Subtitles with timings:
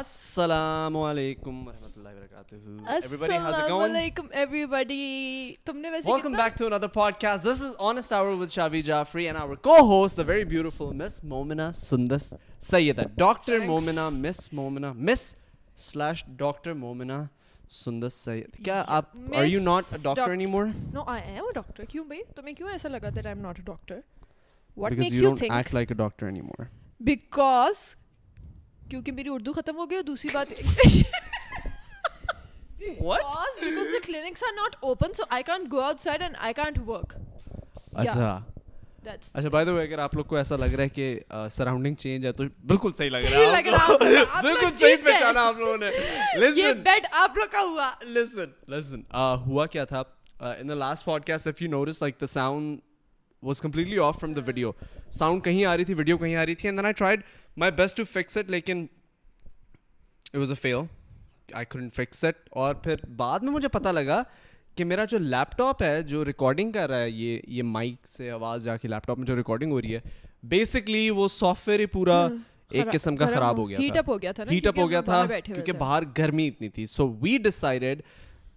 [0.00, 2.54] السلام علیکم ورحمۃ اللہ وبرکاتہ
[3.34, 4.98] السلام علیکم everybody
[5.64, 9.26] تم نے ویسے welcome back to another podcast this is Honest Hour with Shavi Jafri
[9.32, 12.30] and our co-host the very beautiful Miss Momina Sundas
[12.70, 13.58] Sayyida Dr.
[13.72, 15.26] Momina Miss Momina Miss
[15.90, 16.74] slash Dr.
[16.86, 17.20] Momina
[17.78, 19.12] Sundas Sayyida کیا آپ
[19.42, 20.66] are you not a doctor anymore
[21.00, 23.70] no I am a doctor کیوں بھائی تمہیں کیوں ایسا لگا that I'm not a
[23.72, 24.02] doctor
[24.84, 26.70] what makes you think because you don't act like a doctor anymore
[27.14, 27.84] because
[28.92, 30.52] کیونکہ میری اردو ختم ہو گئی اور دوسری بات
[37.94, 38.38] اچھا۔
[39.32, 39.48] اچھا،
[53.72, 54.82] ویڈیو
[55.52, 56.68] کہیں آ رہی تھی ویڈیو کہیں آ رہی تھی
[57.58, 58.86] my best to fix fix it it it لیکن
[60.34, 60.84] واز اے فیل
[61.52, 64.22] آئی اور پھر بعد میں مجھے پتہ لگا
[64.76, 68.30] کہ میرا جو لیپ ٹاپ ہے جو ریکارڈنگ کر رہا ہے یہ یہ مائک سے
[68.30, 70.00] آواز جا کے لیپ ٹاپ میں جو ریکارڈنگ ہو رہی ہے
[70.54, 72.26] بیسکلی وہ سافٹ ویئر ہی پورا
[72.74, 75.00] ایک قسم کا خراب ہو گیا ہیٹ اپ ہو گیا تھا ہیٹ اپ ہو گیا
[75.12, 78.02] تھا کیونکہ باہر گرمی اتنی تھی سو وی ڈسائڈیڈ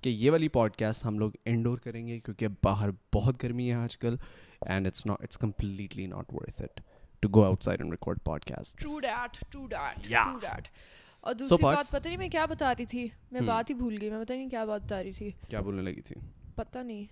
[0.02, 3.76] کہ یہ والی پوڈ کاسٹ ہم لوگ انڈور کریں گے کیونکہ باہر بہت گرمی ہے
[3.76, 4.16] آج کل
[4.66, 6.80] and it's it's not completely not worth it
[7.26, 10.68] to go outside and record podcast true that true that true that
[11.22, 13.48] اور دوسری so بات پتہ نہیں میں کیا بتا رہی تھی میں hmm.
[13.48, 16.02] بات ہی بھول گئی میں پتہ نہیں کیا بات بتا رہی تھی کیا بولنے لگی
[16.10, 16.16] تھی
[16.56, 17.06] پتہ نہیں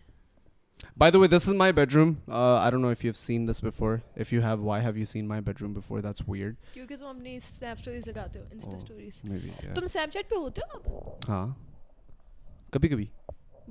[1.02, 2.10] By the way, this is my bedroom.
[2.38, 3.92] Uh, I don't know if you've seen this before.
[4.24, 6.00] If you have, why have you seen my bedroom before?
[6.06, 6.58] That's weird.
[6.78, 9.20] Because you have Snap stories, lagate ho, Insta stories.
[9.34, 9.76] Maybe, yeah.
[9.78, 11.30] Tum Snapchat pe hote ho ab?
[11.34, 11.54] Haan.
[12.78, 13.08] Kabhi kabhi.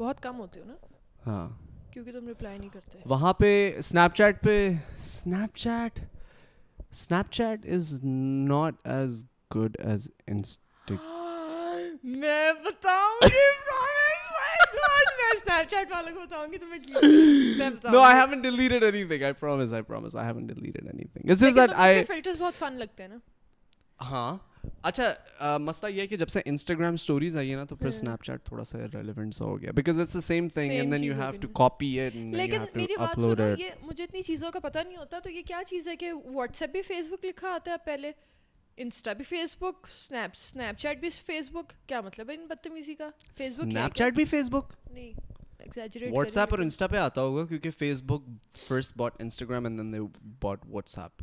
[0.04, 0.78] Bahut kam hote ho na?
[1.26, 1.52] Haan.
[1.96, 2.96] Kyunki tum reply nahi karte.
[3.14, 3.52] Wahan pe
[3.90, 4.56] Snapchat pe
[5.10, 6.02] Snapchat
[7.32, 10.94] Snapchat is not as good as Insta
[12.02, 13.30] میں بتاؤں گی
[24.10, 24.36] ہاں
[24.88, 28.08] اچھا مسئلہ یہ ہے کہ جب سے انسٹاگرام اسٹوریز آئی ہے نا تو پھر اسنیپ
[28.08, 31.12] ہاں۔ چیٹ تھوڑا سا ریلیونٹ ہو گیا because it's the same thing and then you
[31.20, 34.96] have to copy it لیکن میری بات سنو یہ مجھے اتنی چیزوں کا پتہ نہیں
[34.96, 37.76] ہوتا تو یہ کیا چیز ہے کہ واٹس ایپ بھی فیس بک لکھا آتا ہے
[37.84, 38.12] پہلے
[38.84, 42.94] انسٹا بھی Facebook snap Snapchat بھی فیس بک کیا مطلب ہے ان بدتمیزی
[42.94, 43.08] کا
[43.38, 47.44] فیس بک اسنیپ چیٹ بھی فیس بک نہیں واٹس ایپ اور انسٹا پہ آتا ہوگا
[47.46, 47.70] کیونکہ
[48.06, 48.28] Facebook
[48.68, 50.00] first bought Instagram and then they
[50.42, 50.62] bought
[50.98, 51.22] WhatsApp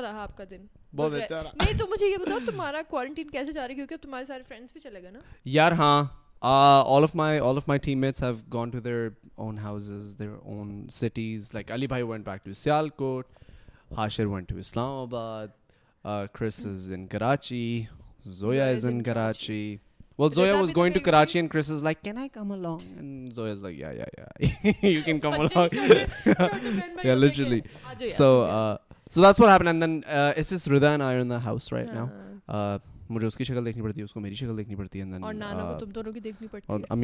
[0.00, 3.52] رہا رہا آپ کا دن بہت اچھا نہیں تو مجھے یہ بتاؤ تمہارا کوارنٹین کیسے
[3.52, 5.18] جا ہے تمہارے سارے بھی چلے نا
[5.56, 6.02] یار ہاں
[13.98, 15.98] ہاشر ون ٹو اسلام آبادی
[33.14, 35.20] مجھے اس اس کی شکل دیکھنی پڑتی ہے کو میری شکل دیکھنی پڑتی ہے اور
[35.22, 36.98] اور نانا کو کو تم دونوں دونوں کی کی دیکھنی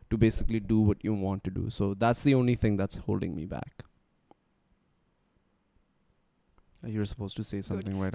[0.08, 3.34] to basically do what you want to do so that's the only thing that's holding
[3.34, 3.82] me back
[6.86, 8.14] you are supposed to see something wait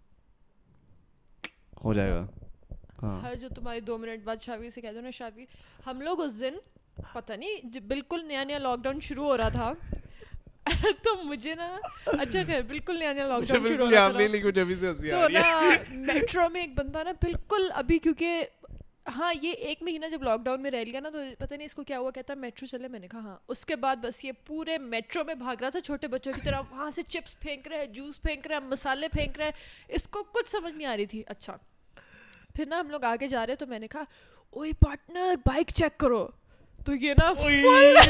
[1.83, 2.25] ہو جائے گا
[3.03, 5.45] ہاں۔ ہر جو تمہاری دو منٹ بعد شاوی سے کہہ دو نا شاوی
[5.85, 6.55] ہم لوگ اس دن
[7.13, 9.71] پتا نہیں جی، بالکل نیا نیا لاک ڈاؤن شروع ہو رہا تھا
[11.03, 11.69] تو مجھے نا
[12.05, 15.29] اچھا بالکل نیا نیا لاک ڈاؤن
[16.07, 18.43] میٹرو میں ایک بندہ نا بالکل ابھی کیونکہ
[19.15, 21.73] ہاں یہ ایک مہینہ جب لاک ڈاؤن میں رہ لیا نا تو پتا نہیں اس
[21.73, 24.31] کو کیا ہوا کہتا میٹرو چلے میں نے کہا ہاں اس کے بعد بس یہ
[24.47, 27.85] پورے میٹرو میں بھاگ رہا تھا چھوٹے بچوں کی طرح وہاں سے چپس پھینک رہے
[27.95, 31.05] جوس پھینک رہا ہے مسالے پھینک رہے ہیں اس کو کچھ سمجھ نہیں آ رہی
[31.15, 31.57] تھی اچھا
[32.55, 34.03] پھر نا ہم لوگ آگے جا رہے تو میں نے کہا
[34.59, 36.25] اوئی پارٹنر بائک چیک کرو
[36.85, 37.33] تو یہ نا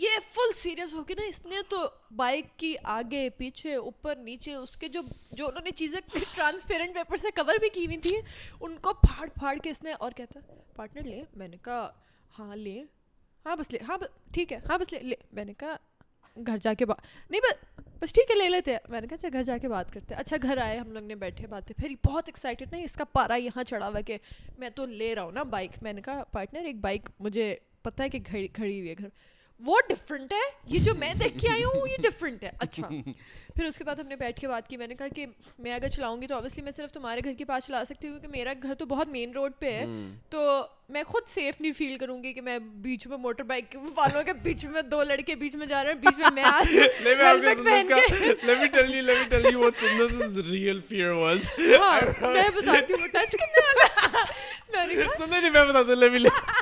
[0.00, 4.54] یہ فل سیریس ہو کے نا اس نے تو بائک کی آگے پیچھے اوپر نیچے
[4.54, 5.00] اس کے جو
[5.32, 6.00] جو انہوں نے چیزیں
[6.34, 8.20] ٹرانسپیرنٹ پیپر سے کور بھی کی ہوئی تھیں
[8.60, 10.40] ان کو پھاڑ پھاڑ کے اس نے اور کہتا
[10.76, 11.88] پارٹنر لے میں نے کہا
[12.38, 12.82] ہاں لے
[13.46, 15.76] ہاں بس لے ہاں بس ٹھیک ہے ہاں بس لے لے میں نے کہا
[16.46, 19.16] گھر جا کے بات نہیں بس بس ٹھیک ہے لے لیتے ہیں میں نے کہا
[19.16, 21.92] اچھا گھر جا کے بات کرتے اچھا گھر آئے ہم لوگ نے بیٹھے باتیں پھر
[22.06, 24.18] بہت ایکسائٹیڈ نہیں اس کا پارا یہاں چڑھا ہوا کہ
[24.58, 28.02] میں تو لے رہا ہوں نا بائک میں نے کہا پارٹنر ایک بائک مجھے پتہ
[28.02, 28.18] ہے کہ
[28.54, 29.08] کھڑی ہوئی ہے گھر
[29.66, 30.42] وہ ڈفرینٹ ہے
[30.72, 32.86] یہ جو میں دیکھ کے آئی ہوں یہ ڈفرینٹ ہے اچھا
[33.56, 35.26] پھر اس کے بعد ہم نے بیٹھ کے بات کی میں نے کہا کہ
[35.64, 38.14] میں اگر چلاؤں گی تو اوبیسلی میں صرف تمہارے گھر کے پاس چلا سکتی ہوں
[38.20, 39.84] کیونکہ میرا گھر تو بہت مین روڈ پہ ہے
[40.30, 40.44] تو
[40.94, 42.58] میں خود سیف نہیں فیل کروں گی کہ میں
[42.88, 43.64] بیچ میں موٹر بائک
[43.96, 46.44] والوں کے بیچ میں دو لڑکے بیچ میں جا رہے ہیں بیچ میں میں
[51.80, 53.60] ہاں، میں بتاتی ہوں ٹچ کرنے
[55.52, 56.28] والا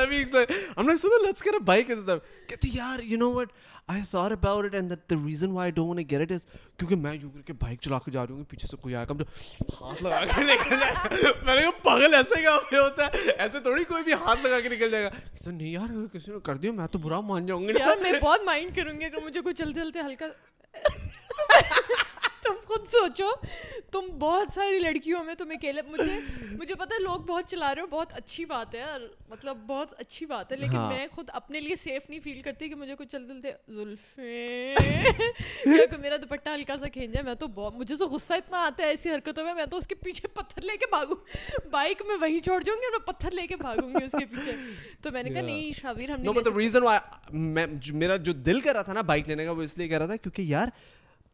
[0.00, 0.50] Levy's like,
[0.86, 2.50] like, I'm let's get get a bike and and stuff.
[2.62, 2.70] the
[3.10, 3.50] you know what?
[3.92, 6.42] I I thought about it it that reason why don't want to is
[6.78, 8.20] کیونکہ میں میں میں میں یوں کر کر کے کے کے کے بائک چلا جا
[8.26, 9.24] رہی ہوں پیچھے سے کوئی کوئی کوئی آیا کم جو
[9.80, 10.36] ہاتھ ہاتھ لگا
[11.08, 13.10] لگا نکل نکل جائے جائے نے نے کہا پاگل ایسے ایسے پہ ہوتا ہے
[13.62, 13.84] تھوڑی
[14.68, 15.10] بھی گا
[15.44, 16.30] تو نہیں یار یار کسی
[17.04, 17.72] برا مان جاؤں گی گی
[18.22, 20.26] بہت مائنڈ کروں اگر مجھے چلتے چلتے ہلکا
[22.50, 23.26] تم خود سوچو
[23.92, 26.14] تم بہت ساری لڑکیوں میں تم اکیلے مجھے
[26.58, 30.26] مجھے پتا لوگ بہت چلا رہے ہو بہت اچھی بات ہے اور مطلب بہت اچھی
[30.26, 33.32] بات ہے لیکن میں خود اپنے لیے سیف نہیں فیل کرتی کہ مجھے کچھ چلتے
[33.40, 34.30] چلتے زلفے
[36.02, 37.46] میرا دوپٹہ ہلکا سا کھینچ جائے میں تو
[37.78, 40.60] مجھے تو غصہ اتنا آتا ہے ایسی حرکتوں میں میں تو اس کے پیچھے پتھر
[40.62, 41.16] لے کے بھاگوں
[41.70, 44.24] بائک میں وہیں چھوڑ جاؤں گی اور میں پتھر لے کے بھاگوں گی اس کے
[44.36, 44.52] پیچھے
[45.02, 46.28] تو میں نے کہا نہیں شاویر ہم نے
[48.02, 50.06] میرا جو دل کر رہا تھا نا بائک لینے کا وہ اس لیے کہہ رہا
[50.06, 50.68] تھا کیونکہ یار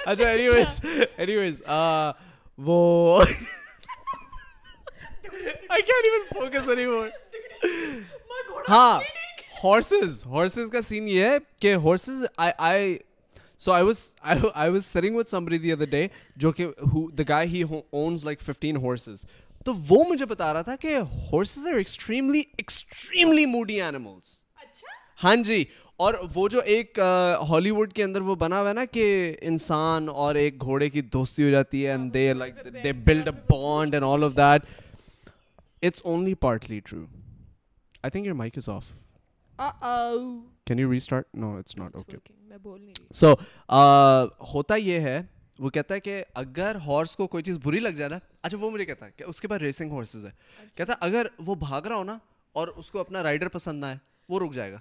[0.05, 0.25] اچھا
[2.65, 3.23] وہ
[9.63, 11.75] ہارسز کا سین یہ ہے کہ
[15.29, 16.51] سمبری دی ادر ڈے جو
[17.17, 19.25] the guy owns like fifteen horses
[19.65, 20.97] تو وہ مجھے بتا رہا تھا کہ
[21.31, 24.33] horses are extremely extremely moody animals
[25.23, 25.63] ہاں جی
[26.05, 26.99] اور وہ جو ایک
[27.49, 31.01] ہالی ووڈ کے اندر وہ بنا ہوا ہے نا کہ انسان اور ایک گھوڑے کی
[31.17, 34.65] دوستی ہو جاتی ہے and they like they build a bond and all of that
[35.85, 37.05] it's only partly true
[38.01, 38.91] I think your mic is off
[40.67, 43.33] can you restart no it's not okay so
[44.53, 45.21] ہوتا یہ ہے
[45.59, 48.69] وہ کہتا ہے کہ اگر ہارس کو کوئی چیز بری لگ جائے نا اچھا وہ
[48.71, 50.31] مجھے کہتا ہے کہ اس کے پاس ریسنگ ہارسز ہے
[50.77, 52.17] کہتا ہے اگر وہ بھاگ رہا ہو نا
[52.59, 53.97] اور اس کو اپنا رائڈر پسند نہ ہے
[54.29, 54.79] وہ رک جائے گا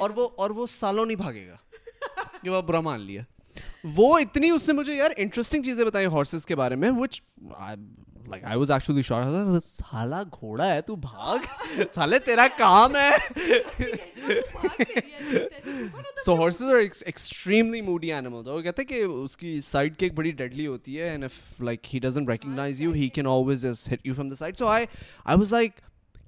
[0.00, 1.56] اور وہ اور وہ سالوں نہیں بھاگے گا
[2.42, 3.22] کہ وہ برا مان لیا
[3.96, 5.84] وہ اتنی اس نے مجھے یار انٹرسٹنگ چیزیں
[10.32, 10.76] گھوڑا
[12.56, 13.10] کام ہے
[16.24, 16.34] سو
[16.76, 18.12] ایکسٹریملی موڈی
[24.60, 25.44] وہ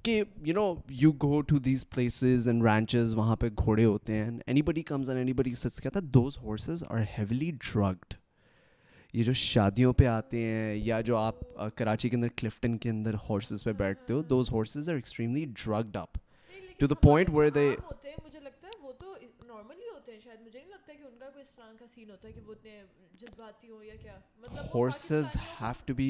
[0.03, 0.61] کہ you know
[1.01, 5.09] you go to these places and ranches وہاں پہ گھوڑے ہوتے ہیں anybody comes
[5.09, 8.13] and anybody سچ کہتا those horses are heavily drugged
[9.13, 11.39] یہ جو شادیوں پہ آتے ہیں یا جو آپ
[11.77, 15.97] کراچی کے اندر کلفٹن کے اندر ہارسز پہ بیٹھتے ہو those horses are extremely drugged
[15.97, 16.17] up
[16.79, 17.69] to the point where they
[24.73, 26.09] horses have to be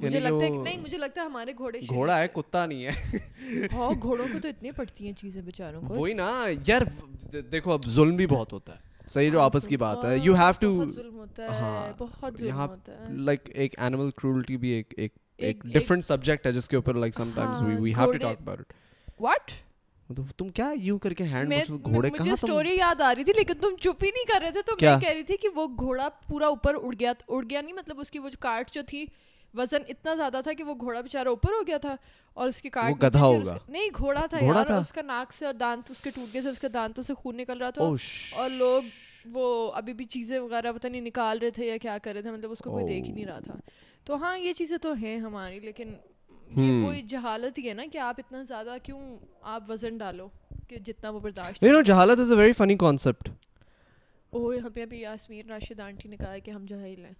[0.00, 3.66] یعنی مجھے لگتا ہے نہیں مجھے لگتا ہے ہمارے گھوڑے گھوڑا ہے کتا نہیں ہے
[3.72, 6.28] ہاں گھوڑوں کو کو تو تو اتنی پڑتی ہیں چیزیں بیچاروں وہی نا
[6.66, 6.82] یار
[7.52, 9.02] دیکھو اب ظلم ظلم ظلم بھی بھی بہت بہت ہوتا ہوتا ہوتا ہے ہے ہے
[9.02, 12.44] ہے ہے صحیح جو ہاں، آپس کی بات you have have to to
[13.10, 14.56] like like ایک ایک ایک ایک اینیمل کرولٹی
[15.78, 18.72] ڈیفرنٹ سبجیکٹ جس کے کے اوپر sometimes we we talk about
[19.20, 19.52] what
[20.16, 23.38] تم تم کیا یوں کر کر ہینڈ گھوڑے مجھے یاد آ رہی رہی تھی تھی
[23.38, 26.94] لیکن چپ ہی نہیں رہے تھے میں کہہ کہ وہ گھوڑا پورا اوپر اڑ اڑ
[27.00, 27.12] گیا
[27.50, 29.04] گیا نہیں مطلب اس کی وہ جو جو کارٹ تھی
[29.54, 31.94] وزن اتنا زیادہ تھا کہ وہ گھوڑا بےچارا اوپر ہو گیا تھا
[32.34, 35.54] اور اس کے کار گدھا ہوگا نہیں گھوڑا تھا یار اس کا ناک سے اور
[35.60, 37.82] دانت اس کے ٹوٹ گئے تھے اس کے دانتوں سے خون نکل رہا تھا
[38.42, 38.82] اور لوگ
[39.32, 42.30] وہ ابھی بھی چیزیں وغیرہ پتہ نہیں نکال رہے تھے یا کیا کر رہے تھے
[42.30, 43.54] مطلب اس کو کوئی دیکھ ہی نہیں رہا تھا
[44.04, 45.94] تو ہاں یہ چیزیں تو ہیں ہماری لیکن
[46.54, 49.00] کوئی جہالت ہی ہے نا کہ آپ اتنا زیادہ کیوں
[49.54, 50.28] آپ وزن ڈالو
[50.68, 53.28] کہ جتنا وہ برداشت جہالت is a very funny concept
[54.30, 57.12] اوہ ہمیں ابھی یاسمین راشد آنٹی نے کہا کہ ہم جاہل ہیں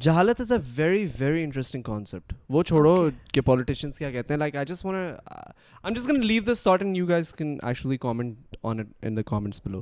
[0.00, 2.94] جہالت is a very very interesting concept وہ چھوڑو
[3.34, 6.96] کہ پالیٹیشینس کیا کہتے ہیں like I just I just can leave this thought and
[6.96, 9.80] you guys can actually comment on it in the comments below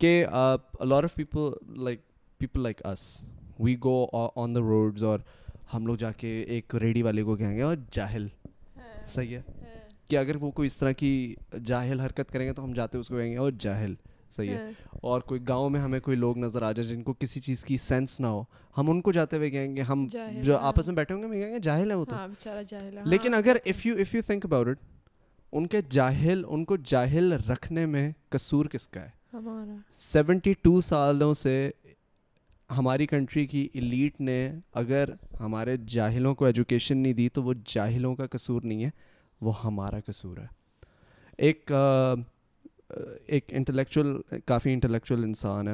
[0.00, 0.14] کہ
[0.88, 1.50] lot of people
[1.84, 2.00] like
[2.38, 3.04] people like us
[3.60, 3.94] we go
[4.42, 5.18] on the roads اور
[5.74, 8.26] ہم لوگ جا کے ایک ready والے کو کہیں گے اور oh, جاہل
[8.76, 12.52] ہاں، صحیح ہے ہاں۔ کہ اگر وہ کوئی اس طرح کی جاہل حرکت کریں گے
[12.54, 13.94] تو ہم جاتے اس کو کہیں گے اور oh, جاہل
[14.34, 17.12] صحیح ہے ہاں۔ اور کوئی گاؤں میں ہمیں کوئی لوگ نظر آ جائے جن کو
[17.18, 18.42] کسی چیز کی سینس نہ ہو
[18.78, 20.06] ہم ان کو جاتے ہوئے کہیں گے ہم
[20.42, 22.26] جو آپس میں بیٹھے ہوں گے کہیں گے جاہل ہے وہ تو ہاں،
[23.14, 24.78] لیکن ہاں۔ اگر if if you you think about it
[25.56, 29.38] ان کے جاہل ان کو جاہل رکھنے میں قصور کس کا ہے
[30.04, 31.54] سیونٹی ٹو سالوں سے
[32.76, 34.36] ہماری کنٹری کی ایلیٹ نے
[34.80, 35.10] اگر
[35.40, 38.90] ہمارے جاہلوں کو ایجوکیشن نہیں دی تو وہ جاہلوں کا قصور نہیں ہے
[39.46, 40.46] وہ ہمارا قصور ہے
[41.46, 41.70] ایک
[42.98, 44.06] Uh, ایک انٹلیکچوئل
[44.46, 45.72] کافی انٹلیکچوئل انسان ہے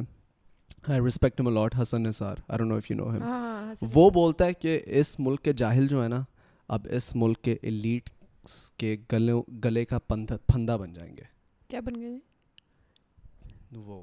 [0.92, 4.10] I respect him a lot Hasan Nisar I don't know of you know ہم وہ ہاں۔
[4.14, 6.22] بولتا ہے کہ اس ملک کے جاہل جو ہے نا
[6.76, 8.10] اب اس ملک کے ایلیٹ
[8.80, 11.22] کے گلوں گلے کا پندھا پھندا بن جائیں گے
[11.68, 12.18] کیا بن گئے
[13.86, 14.02] وہ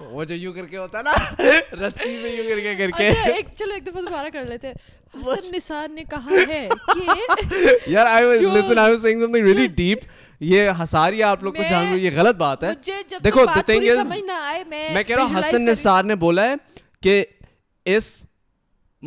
[0.10, 1.12] وہ جو یوں کر کے ہوتا نا
[1.86, 4.72] رسی میں یوں کر کے کر کے اچھا، چلو ایک دفعہ دوبارہ کر لیتے
[5.16, 7.50] حسن نثار نے کہا ہے کہ
[7.90, 9.98] یار I was listen I was saying something really deep
[10.40, 12.70] یہ ہساری آپ لوگ کو جان یہ غلط بات ہے
[13.24, 13.44] دیکھو
[14.94, 16.54] میں کہہ رہا ہوں حسن نثار نے بولا ہے
[17.02, 17.22] کہ
[17.96, 18.16] اس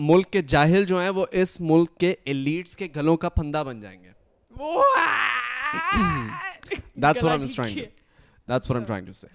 [0.09, 3.79] ملک کے جاہل جو ہیں وہ اس ملک کے ایلیٹس کے گلوں کا پھندا بن
[3.81, 4.09] جائیں گے
[7.01, 7.75] that's what I'm trying
[8.49, 9.27] that's what I'm trying to say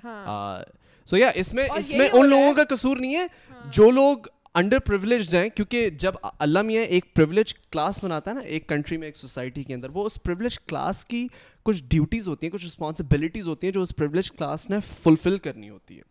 [1.10, 4.26] so یا اس میں اس میں ان لوگوں کا قصور نہیں ہے ہاں۔ جو لوگ
[4.58, 8.96] انڈر پرولیجڈ ہیں کیونکہ جب اللہ میاں ایک پرولیج کلاس بناتا ہے نا ایک کنٹری
[8.98, 11.26] میں ایک سوسائٹی کے اندر وہ اس پرولیج کلاس کی
[11.62, 15.68] کچھ ڈیوٹیز ہوتی ہیں کچھ رسپانسبلٹیز ہوتی ہیں جو اس پرولیج کلاس نے فلفل کرنی
[15.70, 16.02] ہوتی ہے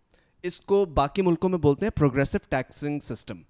[0.48, 3.42] اس کو باقی ملکوں میں بولتے ہیں پروگریسو ٹیکسنگ سسٹم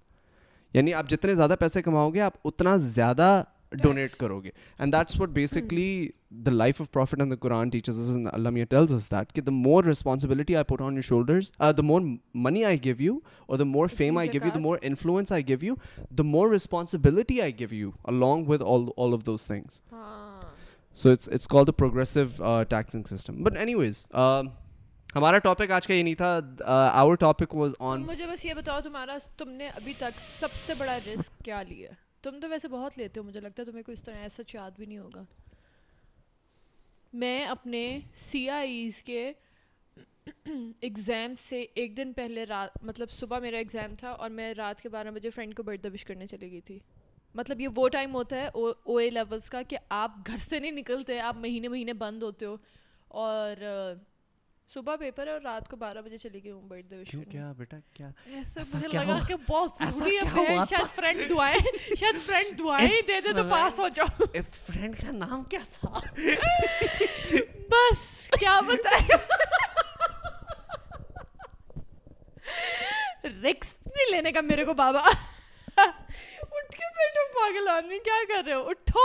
[0.74, 3.28] یعنی آپ جتنے زیادہ پیسے کماؤ گے آپ اتنا زیادہ
[3.82, 6.08] ڈونیٹ کرو گے and that's what basically
[6.46, 9.84] the life of prophet and the Quran teachers علامیہ tells is that کہ the more
[9.84, 12.00] responsibility I put on your shoulders the more
[12.44, 15.48] money I give you اور the more fame I give you the more influence I
[15.48, 15.74] give you
[16.18, 19.80] the more responsibility I give you along with all all of those things
[21.02, 22.22] so it's it's call the progressive
[22.70, 24.06] taxing system but anyways
[25.16, 26.36] ہمارا topic آج کا یہ نہیں تھا
[26.94, 30.72] آور topic was on مجھے بس یہ بتاؤ تمہارا تم نے ابھی تک سب سے
[30.78, 31.90] بڑا رسک کیا لیا
[32.26, 34.54] تم تو ویسے بہت لیتے ہو مجھے لگتا ہے تمہیں کوئی اس طرح ایسا سچ
[34.54, 35.22] یاد بھی نہیں ہوگا
[37.22, 37.82] میں اپنے
[38.52, 39.20] آئی ایز کے
[40.26, 44.88] ایگزام سے ایک دن پہلے رات مطلب صبح میرا ایگزام تھا اور میں رات کے
[44.96, 46.78] بارہ بجے فرینڈ کو برتھ ڈے کرنے چلی گئی تھی
[47.34, 50.58] مطلب یہ وہ ٹائم ہوتا ہے او او اے لیولس کا کہ آپ گھر سے
[50.60, 52.56] نہیں نکلتے آپ مہینے مہینے بند ہوتے ہو
[53.24, 53.62] اور
[54.72, 56.52] صبح پیپر اور رات کو بارہ بجے چلی گئی
[73.42, 75.02] رکس نہیں لینے کا میرے کو بابا
[75.78, 79.04] اٹھ کے بیٹھو پاگل آدمی کیا کر رہے ہو اٹھو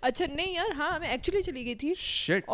[0.00, 1.92] اچھا نہیں یار ہاں میں ایکچولی چلی گئی تھی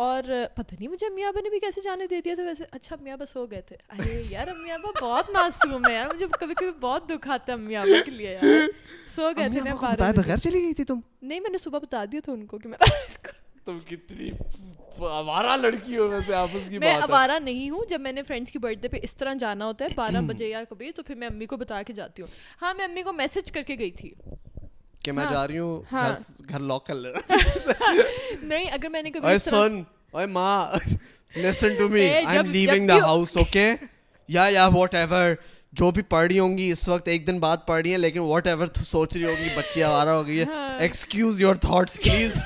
[0.05, 0.23] اور
[0.55, 3.11] پتہ نہیں مجھے امی ابا نے بھی کیسے جانے دے دیا تھا ویسے اچھا امی
[3.11, 6.71] ابا سو گئے تھے ارے یار امی ابا بہت معصوم ہے یار مجھے کبھی کبھی
[6.81, 8.67] بہت دکھ آتا ہے امی ابا کے لیے یار
[9.15, 12.03] سو گئے تھے میں بارہ بغیر چلی گئی تھی تم نہیں میں نے صبح بتا
[12.11, 12.91] دیا تھا ان کو کہ میں
[13.65, 14.29] تم کتنی
[15.05, 18.59] آوارہ لڑکی ہو ویسے آپس کی میں آوارہ نہیں ہوں جب میں نے فرینڈس کی
[18.59, 21.27] برتھ ڈے پہ اس طرح جانا ہوتا ہے بارہ بجے یا کبھی تو پھر میں
[21.27, 22.29] امی کو بتا کے جاتی ہوں
[22.61, 24.13] ہاں میں امی کو میسج کر کے گئی تھی
[25.07, 25.31] کہ میں ہاں.
[25.31, 26.13] جا رہی ہوں ہاں.
[26.49, 27.91] گھر لاک کر لینا
[28.47, 29.77] نہیں اگر میں نے کبھی اے سن
[30.19, 30.65] اے ماں
[31.35, 33.69] listen to me I am leaving the house okay
[34.35, 35.33] yeah yeah what ever
[35.79, 38.19] جو بھی پڑھ رہی ہوں گی اس وقت ایک دن بعد پڑھ رہی ہیں لیکن
[38.33, 42.41] واٹ ایور سوچ رہی ہوگی بچی آوارہ ہو گئی ہے excuse your thoughts please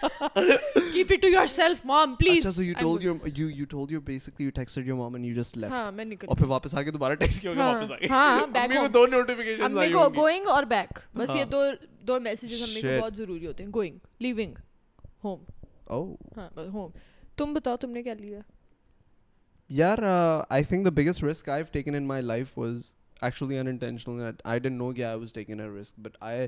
[0.00, 4.00] keep it to yourself mom please Achha, so you told your you you told your
[4.00, 6.74] basically you texted your mom and you just left ہاں میں نکل اور پھر واپس
[6.74, 9.92] آ کے دوبارہ ٹیکسٹ کیا ہوگا واپس آ کے ہاں بیک کو دو نوٹیفیکیشنز آئی
[9.92, 11.62] ہوں گی going اور back بس یہ دو
[12.08, 14.54] دو میسیجز ہم کو بہت ضروری ہوتے ہیں going leaving
[15.26, 15.40] home
[15.98, 16.04] oh
[16.36, 16.90] ہاں home
[17.36, 18.40] تم بتاؤ تم نے کیا لیا
[19.82, 19.98] یار
[20.48, 22.92] I think the biggest risk I have taken in my life was
[23.22, 26.46] actually unintentional I didn't know کہ I was taken a risk but I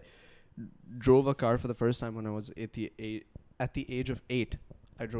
[0.86, 2.50] drove a car for the first time when I was
[3.62, 4.54] at at at
[4.98, 5.16] at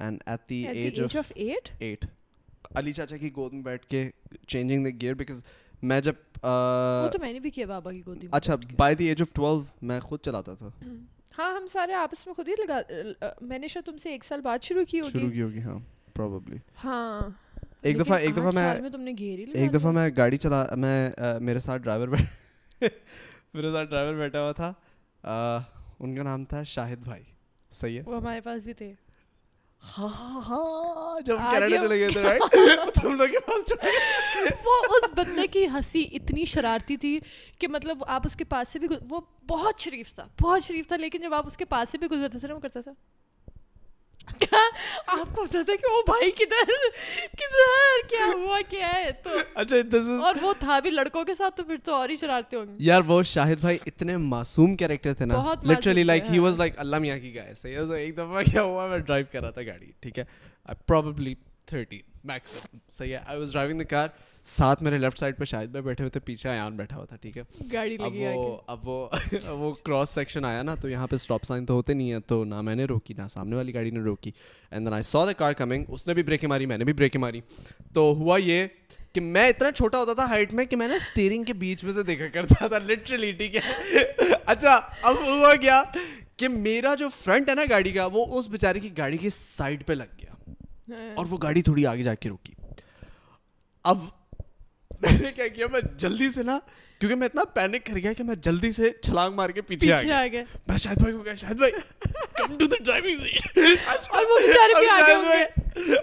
[0.00, 3.16] at the the age age of of I drove my first car and علی چاچا
[3.16, 4.08] کی گود میں میں بیٹھ کے
[4.48, 5.44] changing the gear because
[6.02, 6.14] جب
[7.10, 7.50] میرے
[21.58, 22.08] ساتھ ڈرائیور
[24.16, 24.70] بیٹھا ہوا تھا
[26.04, 27.22] ان کا نام تھا شاہد بھائی
[27.80, 28.92] صحیح ہے وہ ہمارے پاس بھی تھے
[29.96, 33.72] ہاں، ہاں، ہاں، جب کینیڈا چلے گئے تھے تم لوگ کے پاس
[34.64, 37.18] وہ اس بندے کی ہنسی اتنی شرارتی تھی
[37.60, 40.96] کہ مطلب آپ اس کے پاس سے بھی وہ بہت شریف تھا بہت شریف تھا
[41.04, 42.92] لیکن جب آپ اس کے پاس سے بھی گزرتے سر وہ کرتا تھا
[44.26, 46.72] آپ کو پتا تھا کہ وہ بھائی کدھر
[47.38, 49.30] کدھر کیا ہوا کیا ہے تو
[49.62, 49.76] اچھا
[50.26, 52.84] اور وہ تھا بھی لڑکوں کے ساتھ تو پھر تو اور ہی شرارتیں ہوں گی
[52.86, 56.98] یار وہ شاہد بھائی اتنے معصوم کیریکٹر تھے نا literally like he was like Allah
[57.06, 60.18] میاں کی گائے سے ایک دفعہ کیا ہوا میں ڈرائیو کر رہا تھا گاڑی ٹھیک
[60.18, 60.24] ہے
[60.86, 61.34] پراببلی
[61.70, 64.08] تھرٹین میکسم صحیح ہے آئی واز ڈرائیونگ دا کار
[64.46, 67.16] ساتھ میرے لیفٹ سائڈ پہ شاید میں بیٹھے ہوئے تھے پیچھے آیا بیٹھا ہوا تھا
[67.22, 67.96] ٹھیک ہے گاڑی
[68.34, 68.96] وہ اب وہ
[69.58, 72.42] وہ کراس سیکشن آیا نا تو یہاں پہ اسٹاپ سائن تو ہوتے نہیں ہیں تو
[72.52, 74.30] نہ میں نے روکی نہ سامنے والی گاڑی نے روکی
[74.70, 76.92] and then I so the car coming اس نے بھی بریکیں ماری میں نے بھی
[77.02, 77.40] بریکیں ماری
[77.94, 78.66] تو ہوا یہ
[79.12, 81.92] کہ میں اتنا چھوٹا ہوتا تھا ہائٹ میں کہ میں نے اسٹیئرنگ کے بیچ میں
[81.92, 84.04] سے دیکھا کرتا تھا لٹرلی ٹھیک ہے
[84.44, 85.82] اچھا اب ہوا کیا
[86.36, 89.86] کہ میرا جو فرنٹ ہے نا گاڑی کا وہ اس بیچارے کی گاڑی کی سائڈ
[89.86, 90.28] پہ لگ گیا
[91.16, 92.52] اور وہ گاڑی تھوڑی آگے جا کے روکی
[93.92, 93.98] اب
[95.00, 96.58] میں نے کیا کیا میں جلدی سے نا
[96.98, 100.44] کیونکہ میں اتنا پینک کر گیا کہ میں جلدی سے چھلانگ مار کے پیچھے میں
[100.66, 101.54] بھائی بھائی کو کہا
[102.38, 103.56] کم ٹو ڈرائیونگ سیٹ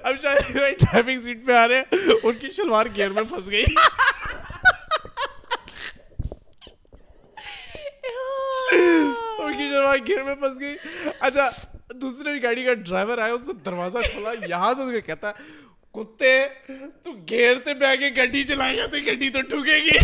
[0.02, 1.86] اب شاید ڈرائیونگ سیٹ پہ آ رہے ہیں
[2.24, 3.64] ان کی شلوار گیئر میں پھنس گئی
[8.78, 10.76] ان کی شلوار گیئر میں پھنس گئی
[11.20, 11.50] اچھا
[12.02, 15.32] دوسری گاڑی کا ڈرائیور آیا اس نے دروازہ کھولا یہاں سے کہتا
[15.94, 16.32] کتے
[17.04, 19.98] تو گھیرتے پہ کے گڈی چلائے گا تو گڈی تو ٹھوکے گی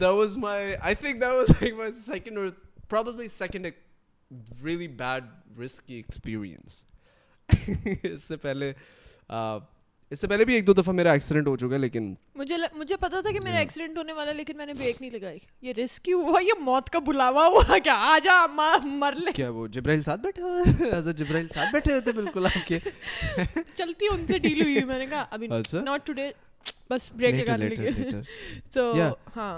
[0.00, 1.92] واج my was my
[3.32, 3.66] second
[4.98, 5.24] bad
[5.62, 6.82] risk experience
[8.12, 8.72] اس سے پہلے
[10.10, 12.96] اس سے پہلے بھی ایک دو دفعہ میرا ایکسیڈنٹ ہو چکا ہے لیکن مجھے مجھے
[13.00, 15.38] پتا تھا کہ میرا ایکسیڈنٹ جی۔ ہونے والا لیکن میں نے بریک نہیں لگائی
[15.68, 19.48] یہ رسکی ہوا یہ موت کا بلاوا ہوا کیا آ جا ماں مر لے کیا
[19.50, 22.78] وہ جبرائیل ساتھ بیٹھے ہوئے ایز اے جبرائیل ساتھ بیٹھے ہوئے تھے بالکل آپ کے
[23.74, 25.46] چلتی ان سے ڈیل ہوئی میں نے کہا ابھی
[25.86, 26.30] ناٹ ٹوڈے
[26.90, 28.20] بس بریک لگا لیں گے
[28.72, 28.92] تو
[29.36, 29.52] ہاں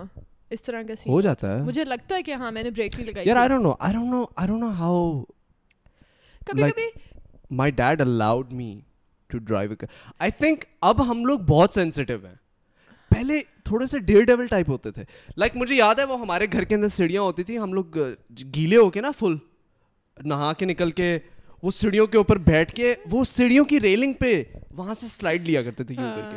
[0.54, 2.96] اس طرح کا سین ہو جاتا ہے مجھے لگتا ہے کہ ہاں میں نے بریک
[2.98, 5.02] نہیں لگائی یار I don't know I don't know I don't know how
[6.46, 6.88] کبھی کبھی
[7.50, 8.72] my dad allowed me
[9.28, 9.70] to drive
[10.18, 12.34] I think اب ہم لوگ بہت سینسٹیو ہیں
[13.10, 15.04] پہلے تھوڑے سے ڈیئر ڈیول ٹائپ ہوتے تھے
[15.36, 17.96] لائک مجھے یاد ہے وہ ہمارے گھر کے اندر سیڑھیاں ہوتی تھیں ہم لوگ
[18.54, 19.36] گیلے ہو کے نا فل
[20.28, 21.18] نہا کے نکل کے
[21.62, 24.42] وہ سیڑھیوں کے اوپر بیٹھ کے وہ سیڑھیوں کی ریلنگ پہ
[24.76, 26.36] وہاں سے سلائڈ لیا کرتے تھے یوں ہاں۔ کر کے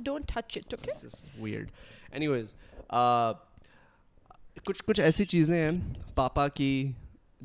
[4.65, 5.69] کچھ کچھ ایسی چیزیں ہیں
[6.15, 6.69] پاپا کی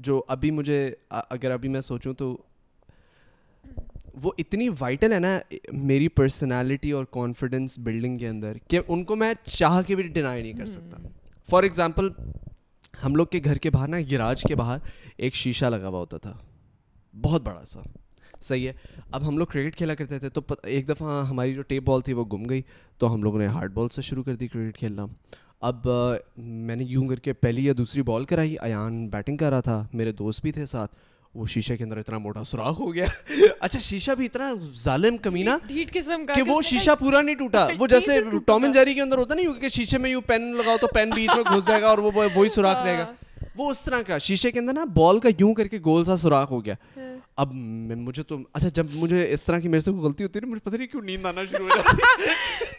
[0.06, 0.78] جو ابھی مجھے
[1.08, 2.36] اگر ابھی میں سوچوں تو
[4.22, 5.38] وہ اتنی وائٹل ہے نا
[5.88, 10.42] میری پرسنالٹی اور کانفیڈنس بلڈنگ کے اندر کہ ان کو میں چاہ کے بھی ڈینائی
[10.42, 11.02] نہیں کر سکتا
[11.50, 12.08] فار ایگزامپل
[13.04, 14.78] ہم لوگ کے گھر کے باہر نا گراج کے باہر
[15.26, 16.36] ایک شیشہ لگا ہوا ہوتا تھا
[17.22, 17.80] بہت بڑا سا
[18.48, 18.72] صحیح ہے
[19.12, 22.12] اب ہم لوگ کرکٹ کھیلا کرتے تھے تو ایک دفعہ ہماری جو ٹیپ بال تھی
[22.20, 22.62] وہ گم گئی
[22.98, 25.04] تو ہم لوگوں نے ہارڈ بال سے شروع کر دی کرکٹ کھیلنا
[25.68, 25.88] اب
[26.36, 29.84] میں نے یوں کر کے پہلی یا دوسری بال کرائی ایان بیٹنگ کر رہا تھا
[29.92, 30.92] میرے دوست بھی تھے ساتھ
[31.34, 33.04] وہ شیشے کے اندر اتنا موٹا سوراخ ہو گیا
[33.60, 35.56] اچھا شیشہ بھی اتنا ظالم کمینا
[35.92, 39.68] کہ وہ شیشہ پورا نہیں ٹوٹا وہ جیسے ٹامن جیری کے اندر ہوتا نہیں کیونکہ
[39.76, 42.82] شیشے میں یوں پین لگاؤ تو پین بیچ میں گھس جائے گا اور وہی سوراخ
[42.82, 45.66] رہے گا ہاں۔ وہ اس طرح کا شیشے کے اندر نا بال کا یوں کر
[45.68, 47.10] کے گول سا سوراخ ہو گیا ہاں۔
[47.42, 50.60] اب مجھے تو اچھا جب مجھے اس طرح کی میرے سے غلطی ہوتی ہے مجھے
[50.68, 52.30] پتہ نہیں کیوں نیند آنا شروع ہو جاتی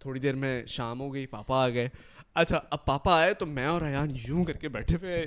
[0.00, 1.88] تھوڑی دیر میں شام ہو گئی پاپا آ گئے
[2.40, 5.24] اچھا اب پاپا آئے تو میں اور ایان یوں کر کے بیٹھے ہوئے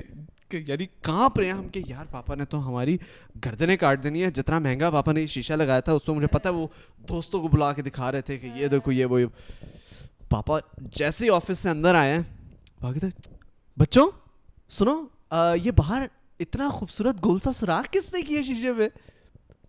[0.68, 2.98] یعنی کہاں پر ہم کہ یار پاپا نے تو ہماری
[3.46, 6.66] گردنے کاٹ دینی ہے جتنا مہنگا پاپا نے شیشہ لگایا تھا اس میں پتا وہ
[7.10, 9.20] دوستوں کو بلا کے دکھا رہے تھے کہ یہ دیکھو یہ وہ
[10.30, 10.60] پاپا
[10.98, 12.18] جیسے ہی آفس سے اندر آئے
[12.82, 13.08] باقی
[13.80, 14.10] بچوں
[14.78, 15.00] سنو
[15.64, 16.06] یہ باہر
[16.40, 18.88] اتنا خوبصورت گول سا سراغ کس نے کیا شیشے میں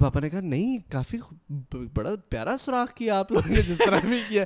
[0.00, 1.18] پاپا نے کہا نہیں کافی
[1.94, 4.44] بڑا پیارا سوراخ کیا آپ لوگوں نے جس طرح بھی کیا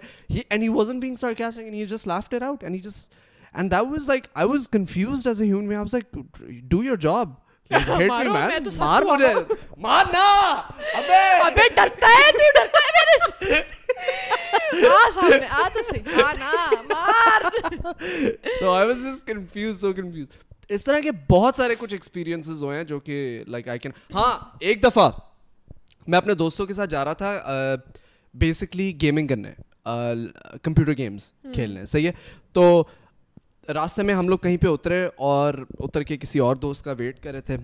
[21.30, 21.94] بہت سارے کچھ
[22.62, 25.08] ہوئے جو کہ لائک آئی کین ہاں ایک دفعہ
[26.10, 27.32] میں اپنے دوستوں کے ساتھ جا رہا تھا
[28.42, 29.50] بیسکلی گیمنگ کرنے
[30.62, 32.12] کمپیوٹر گیمس کھیلنے صحیح ہے
[32.52, 32.64] تو
[33.74, 37.20] راستے میں ہم لوگ کہیں پہ اترے اور اتر کے کسی اور دوست کا ویٹ
[37.22, 37.56] کرے تھے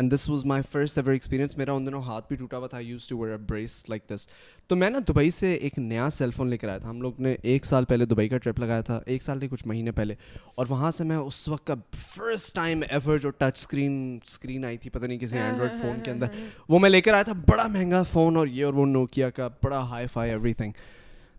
[0.00, 2.78] and this was my first ever experience میرا ان دنوں ہاتھ بھی ٹوٹا ہوا تھا
[2.80, 4.26] used to wear brace like this
[4.68, 7.20] تو میں نا دبئی سے ایک نیا سیل فون لے کر آیا تھا ہم لوگ
[7.22, 10.14] نے ایک سال پہلے دبئی کا ٹرپ لگایا تھا ایک سال کے کچھ مہینے پہلے
[10.56, 11.74] اور وہاں سے میں اس وقت کا
[12.14, 15.82] فرسٹ ٹائم ایور جو ٹچ اسکرین اسکرین آئی تھی پتہ نہیں کسی اینڈرائڈ ہاں، ہاں،
[15.90, 18.64] فون کے ہاں، اندر وہ میں لے کر آیا تھا بڑا مہنگا فون اور یہ
[18.64, 20.72] اور وہ نوکیا کا بڑا ہائی فائی ایوری تھنگ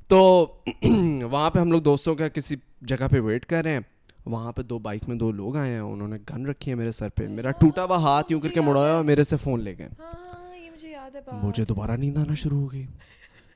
[0.10, 0.22] تو
[1.30, 2.56] وہاں پہ ہم لوگ دوستوں کا کسی
[2.94, 3.80] جگہ پہ ویٹ کر رہے ہیں
[4.26, 6.92] وہاں پہ دو بائک میں دو لوگ آئے ہیں انہوں نے گن رکھی ہے میرے
[6.92, 9.78] سر پہ میرا ٹوٹا ہوا ہاتھ یوں کر کے مڑایا اور میرے سے فون لے
[9.78, 12.86] گئے ہاں، مجھے دوبارہ نیند آنا شروع ہو گئی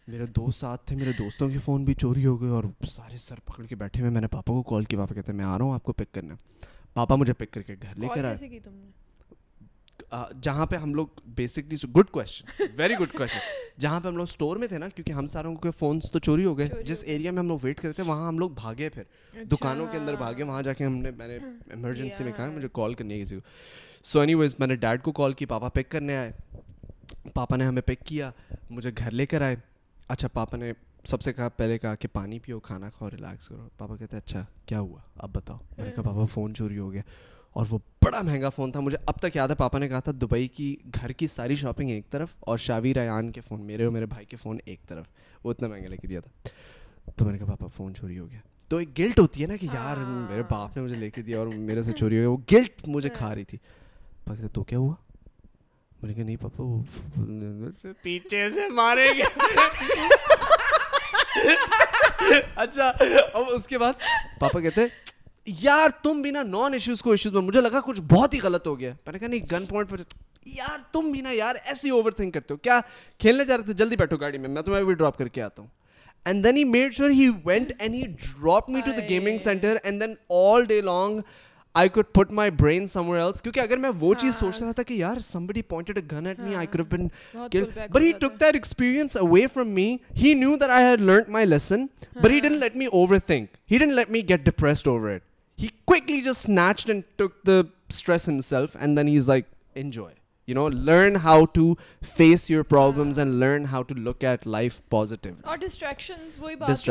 [0.08, 3.39] میرے دوست ساتھ تھے میرے دوستوں کے فون بھی چوری ہو گئے اور سارے سر
[3.45, 5.58] پکڑ کے بیٹھے ہوئے میں نے پاپا کو کال کیا پاپا کہتے ہیں میں آ
[5.58, 6.36] رہا ہوں آپ کو پک کرنا
[6.93, 8.36] پاپا مجھے پک کر کے گھر لے کر آئے
[10.43, 13.39] جہاں پہ ہم لوگ basically good question very good question
[13.81, 16.45] جہاں پہ ہم لوگ اسٹور میں تھے نا کیونکہ ہم ساروں کے فونس تو چوری
[16.45, 19.03] ہو گئے جس ایریا میں ہم لوگ ویٹ کرے تھے وہاں ہم لوگ بھاگے پھر
[19.31, 21.38] اچھا۔ دکانوں کے اندر بھاگے وہاں جا کے ہم نے میں نے
[21.69, 23.41] ایمرجنسی میں کہا مجھے کال کرنی کسی کو
[24.10, 26.31] سو اینی ویز میں نے ڈیڈ کو کال کی پاپا پک کرنے آئے
[27.34, 28.31] پاپا نے ہمیں پک کیا
[28.69, 29.55] مجھے گھر لے کر آئے
[30.08, 30.71] اچھا پاپا نے
[31.10, 34.21] سب سے کہا پہلے کہا کہ پانی پیو کھانا کھاؤ ریلیکس کرو پاپا کہتے ہیں
[34.25, 37.01] اچھا کیا ہوا اب بتاؤ میں نے کہا ہاں۔ پاپا فون چوری ہو گیا
[37.58, 40.12] اور وہ بڑا مہنگا فون تھا مجھے اب تک یاد ہے پاپا نے کہا تھا
[40.22, 43.91] دبئی کی گھر کی ساری شاپنگ ایک طرف اور شاوی ریان کے فون میرے اور
[43.91, 45.06] میرے بھائی کے فون ایک طرف
[45.44, 46.50] وہ اتنا مہنگا لے کے دیا تھا
[47.15, 48.39] تو میں نے کہا پاپا فون چوری ہو گیا
[48.70, 51.22] تو ایک گلٹ ہوتی ہے نا کہ یار ہاں۔ میرے باپ نے مجھے لے کے
[51.22, 53.58] دیا اور میرے سے چوری ہو گیا وہ گلٹ مجھے کھا رہی تھی
[54.26, 54.94] پاپا کہ تو کیا ہوا
[56.02, 60.04] میں نے کہا نہیں پاپا وہ پیچھے سے مارے گئے
[62.56, 62.88] اچھا
[63.34, 63.94] اب اس کے بعد
[64.39, 64.82] پاپا کہتے
[65.62, 68.67] یار تم بھی نا نان ایشوز کو ایشوز میں مجھے لگا کچھ بہت ہی غلط
[68.67, 69.97] ہو گیا میں نے کہا نہیں گن پوائنٹ پر
[70.55, 72.79] یار تم بھی نا یار ایسے اوور تھنک کرتے ہو کیا
[73.19, 75.62] کھیلنے جا رہے تھے جلدی بیٹھو گاڑی میں میں تمہیں بھی ڈراپ کر کے آتا
[75.62, 75.69] ہوں
[76.25, 79.77] and then he made sure he went and he drop me to the gaming centre
[79.84, 81.19] and then all day long
[81.77, 84.84] I could put my brain else کیونکہ اگر میں وہ چیز ہاں۔ سوچ رہا تھا
[84.84, 85.17] کہ یار
[85.67, 89.88] pointed gun at me I been but he took that experience away from me
[90.21, 93.58] he knew that I had learn my lesson but he let let me me overthink
[93.73, 95.23] he get depressed over it
[95.62, 96.15] اور وہی
[106.56, 106.88] بات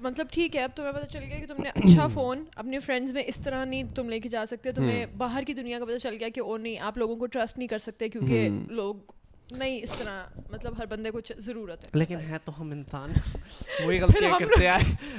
[0.00, 3.22] مطلب ٹھیک ہے اب تمہیں پتہ چل گیا کہ تم نے اچھا فون اپنے میں
[3.26, 6.16] اس طرح نہیں تم لے کے جا سکتے تمہیں باہر کی دنیا کا پتہ چل
[6.20, 8.48] گیا کہ نہیں نہیں آپ لوگوں کو ٹرسٹ کر سکتے کیونکہ
[8.82, 9.12] لوگ
[9.58, 13.12] نہیں اس طرح مطلب ہر بندے کو ضرورت ہے ہے لیکن تو ہم انسان
[13.84, 14.66] وہی کرتے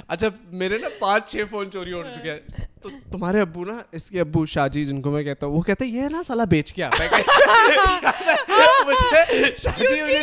[0.07, 0.27] اچھا
[0.61, 4.19] میرے نا پانچ چھ فون چوری ہو چکے ہیں تو تمہارے ابو نا اس کے
[4.21, 7.03] ابو شاہ جی جن کو میں کہتا ہوں وہ کہتے یہ نا بیچ کے آتا
[7.03, 7.71] ہے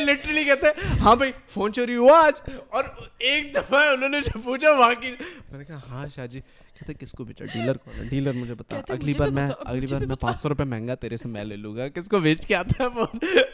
[0.05, 0.71] لٹرلی جی کہتے
[1.01, 2.85] ہاں بھائی فون چوری ہوا آج اور
[3.19, 6.41] ایک دفعہ انہوں نے جب پوچھا وہاں کی میں نے کہا ہاں شاہ جی
[6.81, 10.17] کہتے کس کو بیچا ڈیلر کو ڈیلر مجھے بتا اگلی بار میں اگلی بار میں
[10.21, 12.85] پانچ سو روپے مہنگا تیرے سے میں لے لوں گا کس کو بیچ کے آتا
[12.85, 13.05] ہے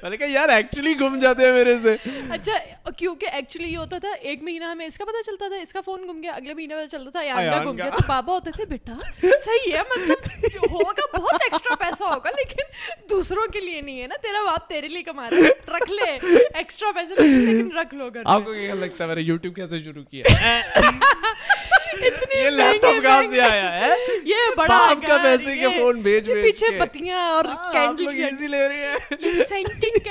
[0.03, 1.95] میں نے کہا یار ایکچولی گم جاتے ہیں میرے سے
[2.37, 5.73] اچھا کیونکہ ایکچولی یہ ہوتا تھا ایک مہینہ ہمیں اس کا پتا چلتا تھا اس
[5.73, 8.65] کا فون گم گیا اگلے مہینے پتا چلتا تھا یار گم گیا بابا ہوتے تھے
[8.71, 14.07] بیٹا صحیح ہے مطلب ہوگا بہت ایکسٹرا پیسہ ہوگا لیکن دوسروں کے لیے نہیں ہے
[14.15, 18.09] نا تیرا باپ تیرے لیے کما رہا ہے رکھ لے ایکسٹرا پیسے لیکن رکھ لو
[18.15, 21.05] گھر آپ کو کیا لگتا ہے میرے یوٹیوب کیسے شروع کیا
[22.03, 23.93] یہ لیپ ٹاپ کہاں سے آیا ہے
[24.25, 28.05] یہ بڑا کا پیسے کے فون بھیج بھیج پیچھے پتیاں اور کینڈل ہاں، کینڈل کینڈل
[28.05, 30.05] لوگ ایزی لے رہے ہیں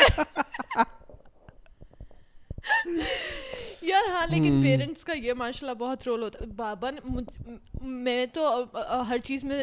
[0.00, 0.92] ہے
[3.88, 6.90] یار ہاں لیکن پیرنٹس کا یہ ماشاء اللہ بہت رول ہوتا بابا
[8.04, 8.44] میں تو
[9.08, 9.58] ہر چیز میں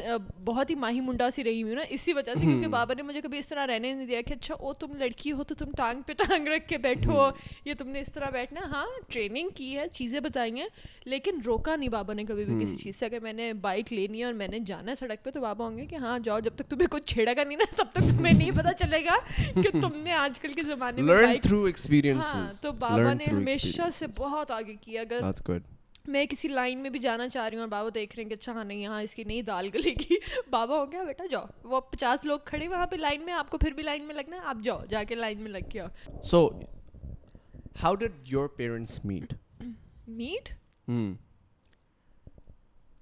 [0.46, 3.22] بہت ہی ماہی منڈا سی رہی ہوں نا اسی وجہ سے کیونکہ بابا نے مجھے
[3.22, 6.14] کبھی اس طرح رہنے نہیں دیا کہ اچھا تم لڑکی ہو تو تم ٹانگ پہ
[6.18, 7.24] ٹانگ رکھ کے بیٹھو
[7.66, 10.68] یہ تم نے اس طرح بیٹھنا ہاں ٹریننگ کی ہے چیزیں بتائی ہیں
[11.14, 14.20] لیکن روکا نہیں بابا نے کبھی بھی کسی چیز سے اگر میں نے بائک لینی
[14.20, 16.40] ہے اور میں نے جانا ہے سڑک پہ تو بابا ہوں گے کہ ہاں جاؤ
[16.50, 19.16] جب تک تمہیں کچھ چھیڑا گا نہیں نا تب تک تمہیں نہیں پتا چلے گا
[19.62, 24.52] کہ تم نے آج کل کے زمانے میں ہاں، تو بابا نے ہمیشہ سے بہت
[24.52, 25.22] آگے کی اگر
[26.14, 28.34] میں کسی لائن میں بھی جانا چاہ رہی ہوں اور بابا دیکھ رہے ہیں کہ
[28.34, 30.16] اچھا ہاں نہیں یہاں اس کی نہیں دال گلے گی
[30.50, 33.58] بابا ہو گیا بیٹا جاؤ وہ پچاس لوگ کھڑے وہاں پہ لائن میں آپ کو
[33.58, 35.88] پھر بھی لائن میں لگنا ہے آپ جاؤ جا کے لائن میں لگ گیا
[36.30, 36.48] so
[37.84, 39.34] how did your parents meet
[40.08, 40.50] meet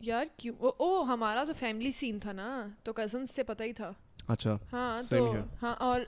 [0.08, 2.50] یار کیوں او ہمارا تو فیملی سین تھا نا
[2.84, 3.92] تو کزنس سے پتہ ہی تھا
[4.34, 6.02] اچھا ہاں تو ہاں اور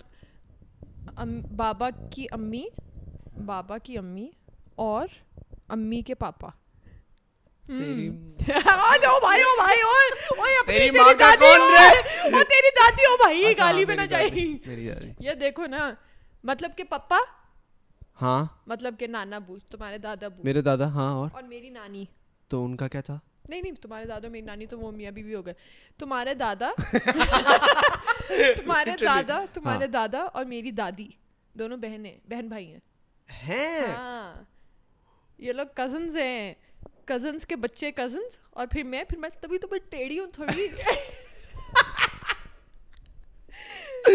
[1.55, 2.63] بابا کی امی
[3.45, 4.27] بابا کی امی
[4.77, 5.07] اور
[5.75, 6.49] امی کے پاپا
[7.67, 7.73] یا
[8.59, 9.33] ہاں اچھا،
[13.31, 15.89] ہاں، دیکھو نا
[16.49, 17.17] مطلب کہ پپا
[18.21, 22.03] ہاں مطلب کہ نانا بو تمہارے دادا بو میرے دادا ہاں اور میری نانی
[22.49, 23.17] تو ان کا کیا تھا
[23.49, 25.53] نہیں نہیں تمہارے دادا میری نانی تو وہ میاں بھی ہو گئے
[25.99, 26.69] تمہارے دادا
[28.29, 31.07] تمہارے دادا تمہارے ہاں۔ دادا اور میری دادی
[31.59, 32.81] دونوں بہنیں بہن بھائی ہیں
[33.47, 33.87] ہاں
[35.41, 36.53] یہ لوگ کزنز ہیں
[37.11, 40.67] کزنس کے بچے کزنس اور پھر میں پھر میں تبھی تو میں ٹیڑھی ہوں تھوڑی
[40.67, 40.89] جی۔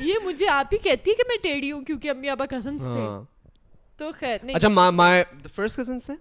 [0.00, 3.00] یہ مجھے آپ ہی کہتی ہے کہ میں ٹیڑھی ہوں کیونکہ امی ابا کزنس تھے
[3.00, 3.22] ہاں۔
[3.98, 5.22] تو خیر نہیں اچھا مائی
[5.54, 6.14] فرسٹ کزنس تھے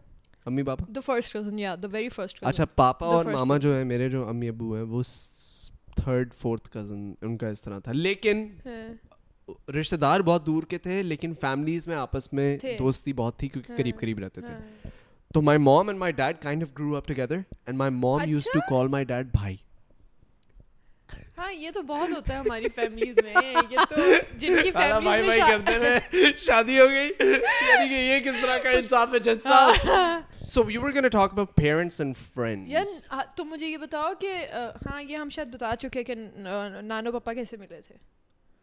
[0.52, 3.84] امی بابا دا فرسٹ کزن یا دا ویری فرسٹ اچھا پاپا اور ماما جو ہیں
[3.94, 5.02] میرے جو امی ابو ہیں وہ
[6.04, 8.82] تھرڈ فورتھ کزن ان کا اس طرح تھا لیکن ہاں۔
[9.80, 12.30] رشتے دار بہت دور کے تھے لیکن فیملیز میں میں آپس
[12.80, 14.92] دوستی بہت تھی کیونکہ قریب ہاں، قریب رہتے تھے ہاں۔
[15.34, 19.54] تو my my my and and dad kind of grow up together use to call
[21.58, 21.70] یہ
[33.78, 34.12] بتاؤ
[34.88, 37.96] ہاں، ہم نانو پاپا کیسے ملے تھے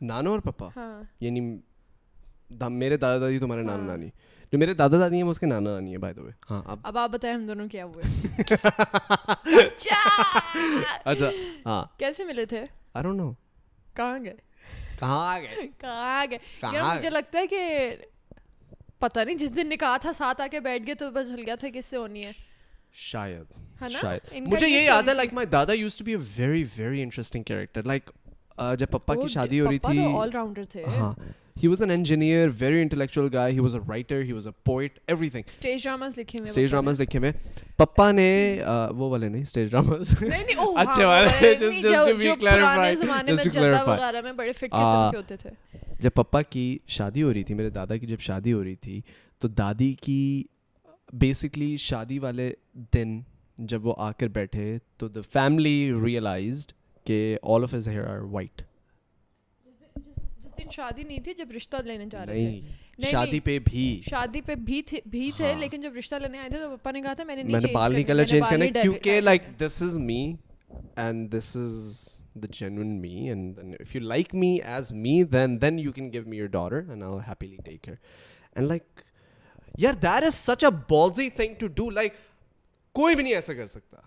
[0.07, 1.03] نانا اور پپا ہاں.
[1.21, 1.41] یعنی
[2.71, 3.71] میرے دادا دادی تمہارے ہاں.
[3.77, 4.09] نانا نانی
[4.53, 5.71] جو میرے دادا دادی نانا
[6.51, 6.63] ہاں،
[11.05, 11.29] اچھا!
[11.31, 11.97] اچھا،
[15.81, 17.97] کہاں لگتا ہے کہ
[19.01, 21.55] پتہ نہیں جس دن نے کہا تھا ساتھ آ کے بیٹھ گئے تو بس گیا
[21.61, 22.33] تھا کس سے ہونی ہے
[23.07, 23.43] شاید
[24.63, 27.83] یہ یاد ہے لائک لائک مائی دادا use to be a very very interesting character
[28.79, 31.12] جب پپا کی شادی ہو رہی تھی آل راؤنڈر تھے ہاں
[31.62, 34.99] he was an engineer very intellectual guy he was a writer he was a poet
[35.31, 37.33] everything stage dramas لکھے ہوئے اسٹیج ڈراماز لکھے ہوئے
[37.77, 38.29] پپا نے
[38.97, 43.51] وہ والے نہیں اسٹیج ڈراماز oh, اچھے والے just just to be clarify just to
[43.53, 45.51] clarify وغیرہ میں بڑے فٹ قسم کے ہوتے تھے
[46.03, 46.66] جب پپا کی
[46.99, 49.01] شادی ہو رہی تھی میرے دادا کی جب شادی ہو رہی تھی
[49.40, 50.23] تو دادی کی
[51.21, 52.51] بیسکلی شادی والے
[52.94, 53.21] دن
[53.71, 56.73] جب وہ آ کر بیٹھے تو دا فیملی ریئلائزڈ
[57.09, 57.18] کہ
[57.53, 58.62] all of his hair are white
[59.66, 62.40] جس دن شادی نہیں تھی جب رشتہ لینے جا رہے
[63.01, 64.81] تھے شادی پہ بھی شادی پہ بھی
[65.12, 67.37] بھی تھے ہاں۔ لیکن جب رشتہ لینے آئے تھے تو پپا نے کہا تھا میں
[67.37, 70.21] نے میں نے بال نہیں کلر چینج کرنے کیونکہ like this is me
[71.05, 71.77] and this is
[72.42, 76.23] the genuine me and if you like me as me then then you can give
[76.27, 77.97] me your daughter and I happily take care
[78.57, 79.01] and like
[79.87, 82.12] یار there is such a ballsy thing to do like
[83.01, 84.07] کوئی بھی نہیں ایسا کر سکتا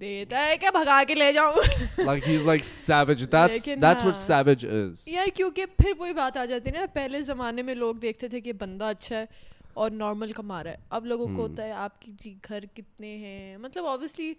[0.00, 1.54] کہ بھگا کے لے جاؤں
[3.32, 3.46] ہاں۔
[5.06, 8.52] یار کیونکہ پھر وہی بات آ جاتی نا پہلے زمانے میں لوگ دیکھتے تھے کہ
[8.60, 9.24] بندہ اچھا ہے
[9.82, 11.48] اور نارمل کما رہا ہے اب لوگوں کو hmm.
[11.48, 14.32] ہوتا ہے آپ کی جی گھر کتنے ہیں مطلب اوبیسلی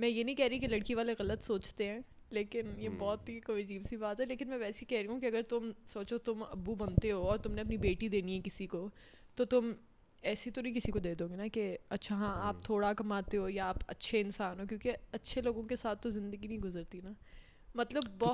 [0.00, 1.98] میں یہ نہیں کہہ رہی کہ لڑکی والے غلط سوچتے ہیں
[2.32, 2.98] لیکن یہ hmm.
[2.98, 5.42] بہت ہی کوئی عجیب سی بات ہے لیکن میں ہی کہہ رہی ہوں کہ اگر
[5.48, 8.88] تم سوچو تم ابو بنتے ہو اور تم نے اپنی بیٹی دینی ہے کسی کو
[9.36, 9.72] تو تم
[10.28, 12.92] ایسی تو نہیں کسی کو دے دو گے نا کہ اچھا ہاں آپ ہاں۔ تھوڑا
[12.96, 16.58] کماتے ہو یا آپ اچھے انسان ہو کیونکہ اچھے لوگوں کے ساتھ تو زندگی نہیں
[16.60, 17.10] گزرتی نا
[17.74, 18.24] مطلب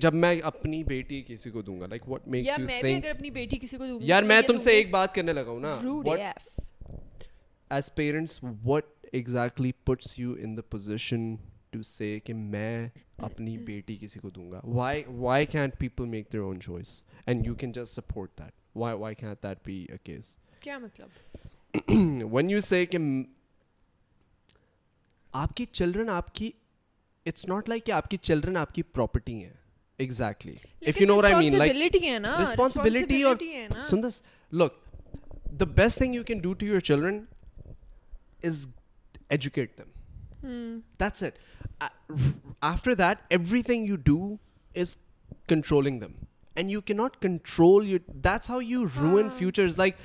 [0.00, 0.82] جب میں اپنی
[1.88, 2.48] لائک وٹ میک
[3.10, 5.52] اپنی بیٹی کو ایک بات کرنے لگا
[9.18, 11.34] exactly puts you in the position
[11.70, 12.88] to say کہ میں
[13.28, 17.46] اپنی بیٹی کسی کو دوں گا why why can't people make their own choice and
[17.46, 21.92] you can just support that why why can't that be a case کیا مطلب
[22.34, 22.98] وین یو سے کہ
[25.42, 26.50] آپ کی چلڈرن آپ کی
[27.26, 29.52] اٹس ناٹ لائک کہ آپ کی چلڈرن آپ کی پراپرٹی ہیں
[30.04, 30.54] exactly
[30.88, 31.76] if you know I mean like
[32.40, 33.36] responsibility اور
[33.88, 34.22] سندس
[34.52, 34.72] look
[35.60, 37.24] the best thing you can do to your children
[38.46, 38.66] is
[39.34, 41.84] educate them that's it
[42.72, 43.22] after that
[43.70, 44.18] everything you do
[44.80, 44.96] is
[45.48, 46.12] controlling them
[46.56, 49.96] and you key not control you that's how you ruin futures like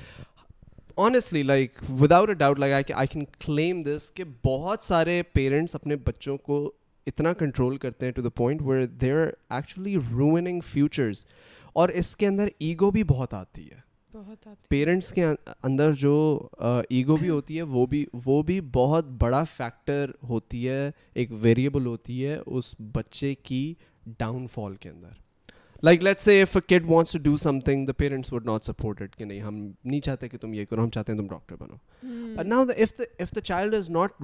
[1.06, 1.78] honestly like
[2.12, 6.36] without a doubt لگا کہ آئی can claim this کہ بہت سارے parents اپنے بچوں
[6.48, 6.60] کو
[7.06, 11.24] اتنا control کرتے ہیں to the point where they are actually ruining futures
[11.80, 13.78] اور اس کے اندر ایگو بھی بہت آتی ہے
[14.70, 16.12] پیرنٹس کے اندر جو
[16.88, 21.86] ایگو بھی ہوتی ہے وہ بھی وہ بھی بہت بڑا فیکٹر ہوتی ہے ایک ویریبل
[21.86, 23.60] ہوتی ہے اس بچے کی
[24.18, 25.18] ڈاؤن فال کے اندر
[25.82, 29.24] like let say if kid wants to do something the parents would not supported کہ
[29.24, 32.64] نہیں ہم نہیں چاہتے کہ تم یہ کرو ہم چاہتے ہیں تم ڈاکٹر بنو
[33.22, 34.22] if the child is not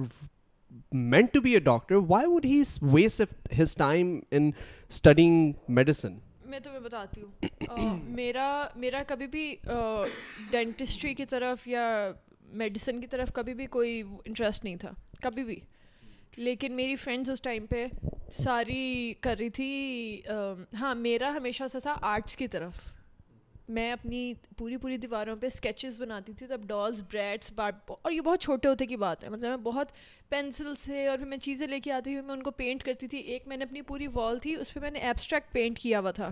[0.91, 2.61] meant to be a doctor why would he
[2.93, 4.49] waste his time in
[4.89, 6.17] studying medicine
[6.49, 8.47] میں تمہیں بتاتی ہوں میرا
[8.83, 9.45] میرا کبھی بھی
[10.51, 11.85] ڈینٹسٹری کی طرف یا
[12.63, 14.91] میڈیسن کی طرف کبھی بھی کوئی انٹرسٹ نہیں تھا
[15.21, 15.59] کبھی بھی
[16.37, 17.85] لیکن میری فرینڈس اس ٹائم پہ
[18.43, 18.83] ساری
[19.21, 19.69] کر رہی تھی
[20.79, 22.87] ہاں میرا ہمیشہ سے تھا آرٹس کی طرف
[23.75, 28.41] میں اپنی پوری پوری دیواروں پہ اسکیچز بناتی تھی سب ڈالس بریڈس اور یہ بہت
[28.41, 29.91] چھوٹے ہوتے کی بات ہے مطلب میں بہت
[30.29, 33.07] پینسل سے اور پھر میں چیزیں لے کے آتی تھی میں ان کو پینٹ کرتی
[33.07, 35.99] تھی ایک میں نے اپنی پوری وال تھی اس پہ میں نے ایبسٹریکٹ پینٹ کیا
[35.99, 36.29] ہوا تھا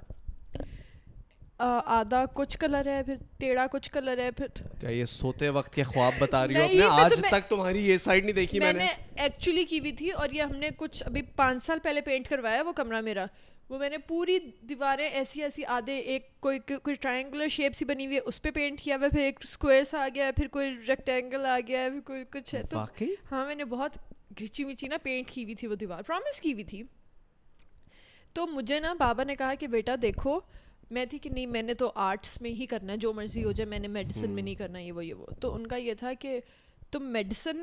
[1.65, 4.47] آدھا کچھ کلر ہے پھر ٹیڑھا کچھ کلر ہے پھر
[4.79, 8.87] کیا یہ سوتے وقت کے خواب بتا رہی ہوں دیکھی میں نے
[9.23, 12.61] ایکچولی کی ہوئی تھی اور یہ ہم نے کچھ ابھی پانچ سال پہلے پینٹ کروایا
[12.65, 13.25] وہ کمرہ میرا
[13.69, 14.37] وہ میں نے پوری
[14.69, 18.51] دیواریں ایسی ایسی آدھے ایک کوئی کوئی ٹرائنگولر شیپ سی بنی ہوئی ہے اس پہ
[18.55, 19.43] پینٹ کیا ہوا پھر ایک
[19.89, 22.83] سا آ گیا ہے پھر کوئی ریکٹینگل آ گیا ہے پھر کوئی کچھ ہے تو
[23.31, 23.97] ہاں میں نے بہت
[24.39, 26.83] گھچی ونچی نا پینٹ کی ہوئی تھی وہ دیوار پرامس کی ہوئی تھی
[28.33, 30.39] تو مجھے نا بابا نے کہا کہ بیٹا دیکھو
[30.95, 33.51] میں تھی کہ نہیں میں نے تو آرٹس میں ہی کرنا ہے جو مرضی ہو
[33.51, 35.93] جائے میں نے میڈیسن میں نہیں کرنا یہ وہ یہ وہ تو ان کا یہ
[35.99, 36.39] تھا کہ
[36.91, 37.61] تم میڈیسن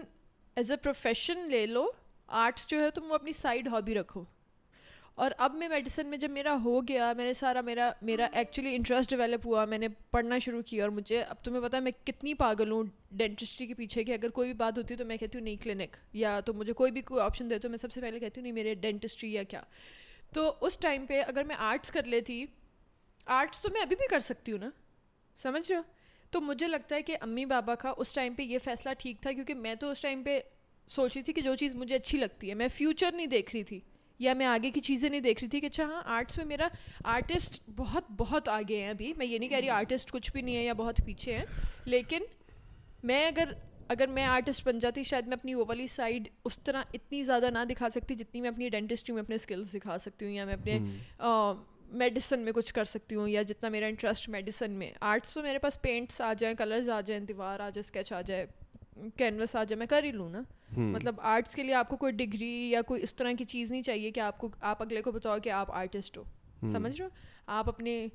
[0.56, 1.86] ایز اے پروفیشن لے لو
[2.44, 4.24] آرٹس جو ہے تم وہ اپنی سائڈ ہابی رکھو
[5.14, 8.74] اور اب میں میڈیسن میں جب میرا ہو گیا میں نے سارا میرا میرا ایکچولی
[8.74, 11.92] انٹرسٹ ڈیولپ ہوا میں نے پڑھنا شروع کیا اور مجھے اب تمہیں پتہ ہے میں
[12.04, 12.84] کتنی پاگل ہوں
[13.16, 15.56] ڈینٹسٹری کے پیچھے کہ اگر کوئی بھی بات ہوتی ہے تو میں کہتی ہوں نہیں
[15.62, 18.40] کلینک یا تو مجھے کوئی بھی کوئی آپشن دے تو میں سب سے پہلے کہتی
[18.40, 19.60] ہوں نہیں میرے ڈینٹسٹری یا کیا
[20.34, 22.44] تو اس ٹائم پہ اگر میں آرٹس کر لیتی
[23.40, 24.70] آرٹس تو میں ابھی بھی کر سکتی ہوں نا
[25.42, 25.80] سمجھ رہا
[26.30, 29.32] تو مجھے لگتا ہے کہ امی بابا کا اس ٹائم پہ یہ فیصلہ ٹھیک تھا
[29.32, 30.40] کیونکہ میں تو اس ٹائم پہ
[30.90, 33.62] سوچ رہی تھی کہ جو چیز مجھے اچھی لگتی ہے میں فیوچر نہیں دیکھ رہی
[33.64, 33.80] تھی
[34.18, 36.68] یا میں آگے کی چیزیں نہیں دیکھ رہی تھی کہ اچھا ہاں آرٹس میں میرا
[37.14, 40.56] آرٹسٹ بہت بہت آگے ہیں ابھی میں یہ نہیں کہہ رہی آرٹسٹ کچھ بھی نہیں
[40.56, 41.44] ہے یا بہت پیچھے ہیں
[41.86, 42.24] لیکن
[43.02, 43.52] میں اگر
[43.88, 47.50] اگر میں آرٹسٹ بن جاتی شاید میں اپنی وہ والی سائڈ اس طرح اتنی زیادہ
[47.52, 50.54] نہ دکھا سکتی جتنی میں اپنی ڈینٹسٹری میں اپنے اسکلس دکھا سکتی ہوں یا میں
[50.54, 50.78] اپنے
[51.98, 55.58] میڈیسن میں کچھ کر سکتی ہوں یا جتنا میرا انٹرسٹ میڈیسن میں آرٹس تو میرے
[55.62, 58.46] پاس پینٹس آ جائیں کلرز آ جائیں دیوار آ جائے اسکیچ آ جائے
[59.16, 60.40] کینوس آ جائے میں کر ہی لوں نا
[60.76, 60.92] Hmm.
[60.92, 63.82] مطلب آرٹس کے لیے آپ کو کوئی ڈگری یا کوئی اس طرح کی چیز نہیں
[63.82, 66.72] چاہیے کہ آپ کو آپ اگلے کو بتاؤ کہ آپ آپ آرٹسٹ ہو ہو hmm.
[66.72, 67.08] سمجھ رہے
[67.56, 68.06] اپنے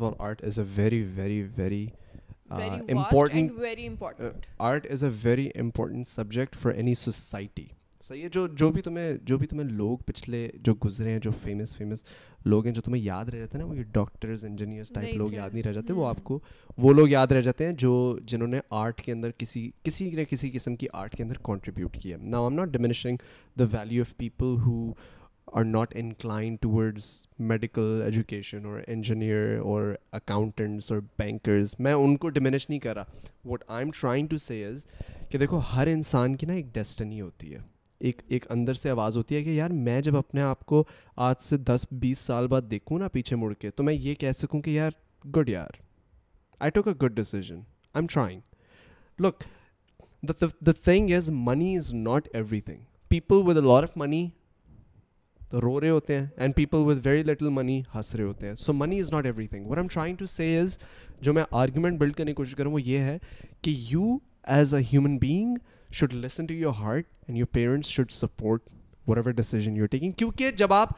[0.05, 1.81] ہوتی
[2.51, 7.65] important very important art is a very important subject for any society
[8.05, 11.31] صحیح ہے جو جو بھی تمہیں جو بھی تمہیں لوگ پچھلے جو گزرے ہیں جو
[11.43, 12.05] فیمس فیمس
[12.45, 15.33] لوگ ہیں جو تمہیں یاد رہ جاتے ہیں نا وہ یہ ڈاکٹرز انجینئرس ٹائپ لوگ
[15.35, 16.39] یاد نہیں رہ جاتے وہ آپ کو
[16.83, 17.93] وہ لوگ یاد رہ جاتے ہیں جو
[18.27, 21.97] جنہوں نے آرٹ کے اندر کسی کسی نہ کسی قسم کی آرٹ کے اندر کانٹریبیوٹ
[22.03, 23.17] کیا ہے نا I'm not dishing
[23.59, 24.91] the value of people who
[25.53, 26.99] are not inclined toward
[27.49, 33.03] medical education اور انجینئر اور اکاؤنٹنٹس اور بینکرز میں ان کو ڈمینج نہیں کرا
[33.49, 34.87] what I am trying to say is
[35.31, 37.59] کہ دیکھو ہر انسان کی نا ایک ڈیسٹنی ہوتی ہے
[38.09, 40.83] ایک ایک اندر سے آواز ہوتی ہے کہ یار میں جب اپنے آپ کو
[41.27, 44.33] آج سے دس بیس سال بعد دیکھوں نا پیچھے مڑ کے تو میں یہ کہہ
[44.37, 44.91] سکوں کہ یار
[45.37, 45.81] گڈ یار
[46.61, 49.45] I took a good decision I am trying look
[50.69, 52.29] the thing is money is not
[52.61, 54.27] everything people with a lot of money
[55.51, 58.55] تو رو رہے ہوتے ہیں and people with very little money ہنس رہے ہوتے ہیں
[58.59, 60.77] so money is not everything we am trying to say is
[61.23, 63.17] جو میں آرگیومنٹ بلڈ کرنے کی کوشش کروں وہ یہ ہے
[63.63, 64.17] کہ you
[64.57, 65.57] as a human being
[65.99, 68.69] should listen to your heart and your parents should support
[69.19, 70.93] whatever decision you taking کیونکہ جب آپ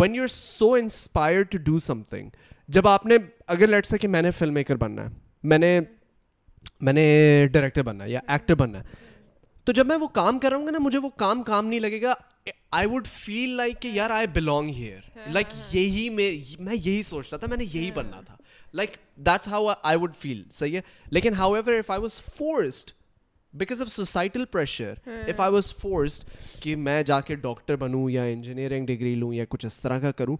[0.00, 1.78] when you are so inspire to do
[2.10, 2.28] something
[2.76, 3.16] جب آپ نے
[3.54, 5.12] اگر لیٹس کہ میں نے فلم میکر بننا ہے
[5.48, 5.78] میں نے
[6.80, 9.02] میں نے ڈائریکٹر بننا ہے یا ایکٹر بننا ہے
[9.66, 11.80] تو جب میں وہ کام کر رہا ہوں گا نا مجھے وہ کام کام نہیں
[11.80, 12.12] لگے گا
[12.78, 16.30] آئی وڈ فیل لائک کہ یار آئی بلونگ ہیئر لائک یہی میں
[16.64, 18.36] میں یہی سوچتا تھا میں نے یہی ہاں۔ بننا تھا
[18.80, 18.96] like
[19.26, 22.34] that's how I would feel صحیح ہے لیکن however if if I I was was
[22.36, 24.94] forced forced because of societal pressure
[26.62, 30.10] کہ میں جا کے ڈاکٹر بنوں یا انجینئرنگ ڈگری لوں یا کچھ اس طرح کا
[30.20, 30.36] کروں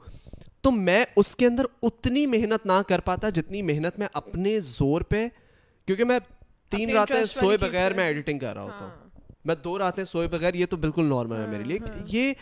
[0.63, 5.01] تو میں اس کے اندر اتنی محنت نہ کر پاتا جتنی محنت میں اپنے زور
[5.15, 5.27] پہ
[5.87, 6.19] کیونکہ میں
[6.71, 9.03] تین راتیں سوئے بغیر میں ایڈیٹنگ کر رہا ہوتا ہوں ہاں۔
[9.47, 12.33] میں دو راتیں سوئے بغیر یہ تو بالکل نارمل ہے میرے لیے ہاں، ہاں۔ یہ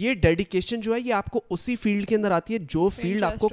[0.00, 3.22] یہ ڈیڈیکیشن جو ہے یہ آپ کو اسی فیلڈ کے اندر آتی ہے جو فیلڈ
[3.24, 3.48] آپ کو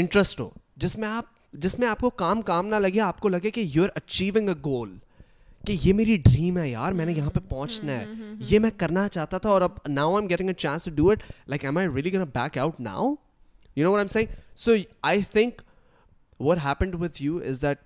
[0.00, 0.48] انٹرسٹ ہو
[0.84, 1.30] جس میں آپ
[1.62, 4.48] جس میں آپ کو کام کام نہ لگے آپ کو لگے کہ you are achieving
[4.48, 4.96] a goal
[5.66, 8.04] کہ یہ میری ڈریم ہے یار میں نے یہاں پہ ہاں، پہنچنا ہے
[8.50, 11.22] یہ میں کرنا چاہتا تھا اور اب now I getting a chance to do it
[11.48, 13.14] like I'm I really gun back out now
[13.76, 14.24] you know I'm see
[14.64, 14.72] so
[15.10, 15.62] I think
[16.40, 17.78] what happened with you is that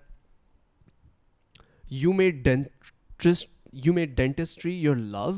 [2.03, 3.49] you made dentist
[3.85, 5.31] you made dentistry your love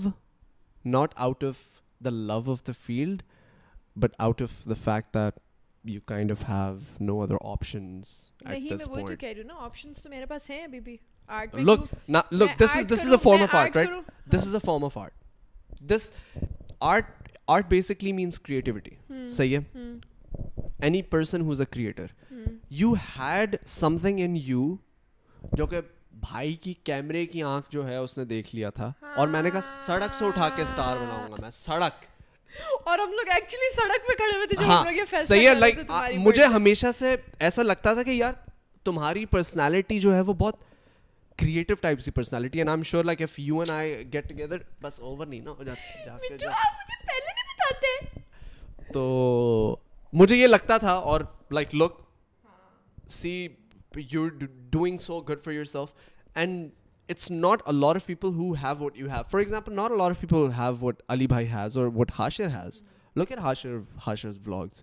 [0.95, 1.57] not out of
[2.05, 3.23] the love of the field
[4.03, 7.25] but out of the fact of have no
[13.23, 13.45] form
[14.63, 15.15] of art
[15.91, 16.11] is
[16.81, 17.01] a
[17.51, 18.41] art basically means
[19.31, 19.99] صحیح ہے
[25.71, 25.81] کہ
[26.21, 29.43] بھائی کی کیمرے کی آنکھ جو ہے اس نے دیکھ لیا تھا ہاں۔ اور میں
[29.43, 32.05] نے کہا سڑک سے اٹھا کے اسٹار بناؤں گا میں سڑک
[32.89, 37.15] اور ہم لوگ ایکچولی سڑک پہ کھڑے ہوئے تھے ہاں صحیح ہے مجھے ہمیشہ سے
[37.49, 38.33] ایسا لگتا تھا کہ یار
[38.85, 40.57] تمہاری پرسنالٹی جو ہے وہ بہت
[41.41, 44.63] creative type C personality and I am sure like if you and I get together
[44.83, 46.47] بس اوور نہیں نا ہو جاتا مجھے
[47.07, 47.97] پہلے نہیں بتاتے
[48.93, 49.05] تو
[50.23, 52.01] مجھے یہ لگتا تھا اور like look
[53.21, 53.37] see
[53.97, 55.95] you're doing so good for yourself,
[56.35, 56.73] and
[57.09, 59.27] it's not a lot of people who have what you have.
[59.29, 62.51] For example, not a lot of people have what Ali Bhai has or what Hashir
[62.51, 62.83] has.
[63.15, 64.83] Look at Hashir's vlogs.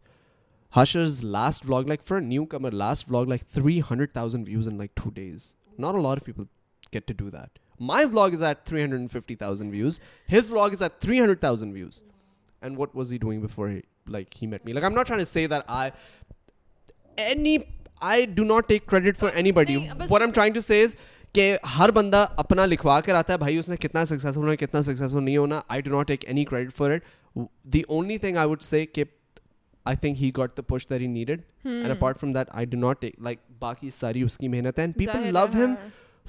[0.71, 5.11] Hashir's last vlog, like for a newcomer, last vlog, like 300,000 views in like 2
[5.11, 5.53] days.
[5.77, 6.47] Not a lot of people
[6.91, 7.49] get to do that.
[7.77, 9.99] My vlog is at 350,000 views.
[10.27, 12.03] His vlog is at 300,000 views.
[12.61, 14.73] And what was he doing before he met me?
[14.73, 15.93] Like, I'm not trying to say that
[17.17, 17.63] any
[18.01, 19.75] I do not take credit for anybody
[20.09, 20.95] for I'm trying to say
[21.33, 24.81] کہ ہر بندہ اپنا لکھوا کر آتا ہے بھائی اس نے کتنا سکسیزفل ہونا کتنا
[24.81, 27.37] سکسیزفل نہیں ہونا I do not take any credit for it
[27.73, 29.03] the only thing I would say کہ
[29.87, 32.77] I think he got the push there he needed and apart from that I do
[32.79, 35.73] not take like باقی ساری اس کی محنت ہے and people love him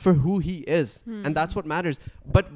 [0.03, 1.99] for who he is and that's what matters
[2.35, 2.53] but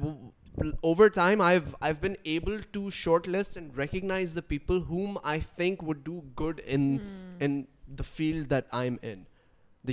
[0.83, 2.89] over time I I been able to
[3.29, 6.97] shortlist and recognise the people whom I think would do good in
[8.15, 9.23] field that I am in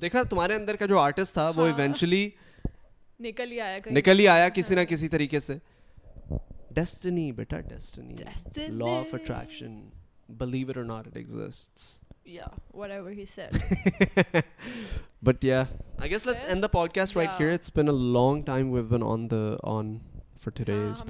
[0.00, 2.28] دیکھا تمہارے اندر کا جو artist تھا وہ eventually
[3.20, 5.58] نکل ہی آیا نکل ہی آیا کسی نہ کسی طریقے سے
[6.74, 9.80] destiny beta destiny law of attraction
[10.40, 11.36] longings
[12.74, 12.90] with
[20.56, 21.06] ڈریوکسٹ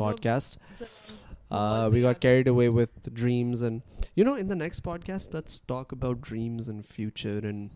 [4.85, 7.69] podcasts talk about dreams in future and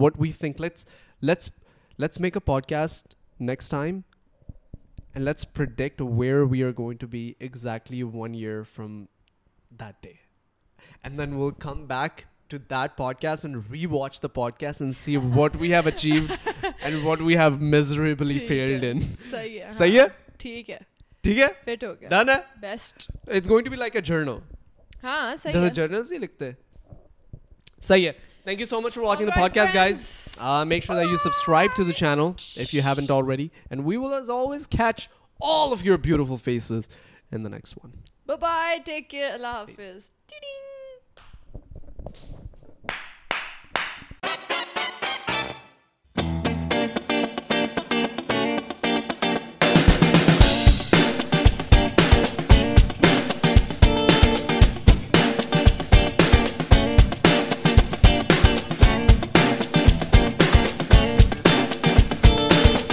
[0.00, 1.48] what وینکس
[2.20, 4.00] make a podcast next time
[5.16, 9.04] let's proving to be exactly one year from
[9.76, 10.20] that day.
[11.04, 15.54] And then we'll come back to that podcast and rewatch the podcast and see what
[15.56, 16.36] we have achieved
[16.82, 19.00] and what we have miserably failed in.
[19.00, 19.70] Sahi hai.
[19.70, 20.10] Sahi hai?
[20.44, 20.78] Okay.
[21.26, 21.50] Okay?
[21.64, 21.84] Fit.
[21.84, 22.08] Okay.
[22.08, 22.28] Done?
[22.28, 22.42] Hai?
[22.60, 23.08] Best.
[23.28, 24.42] It's going to be like a journal.
[25.02, 26.00] Yes, it's a journal.
[26.00, 26.56] It's like a
[27.80, 28.02] journal.
[28.06, 30.34] It's Thank you so much for watching All the right, podcast, friends.
[30.36, 30.36] guys.
[30.40, 33.50] Uh, make sure that you subscribe to the channel if you haven't already.
[33.70, 36.88] And we will, as always, catch all of your beautiful faces
[37.30, 37.92] in the next one.
[38.28, 40.10] بب bye take care اللہ حافظ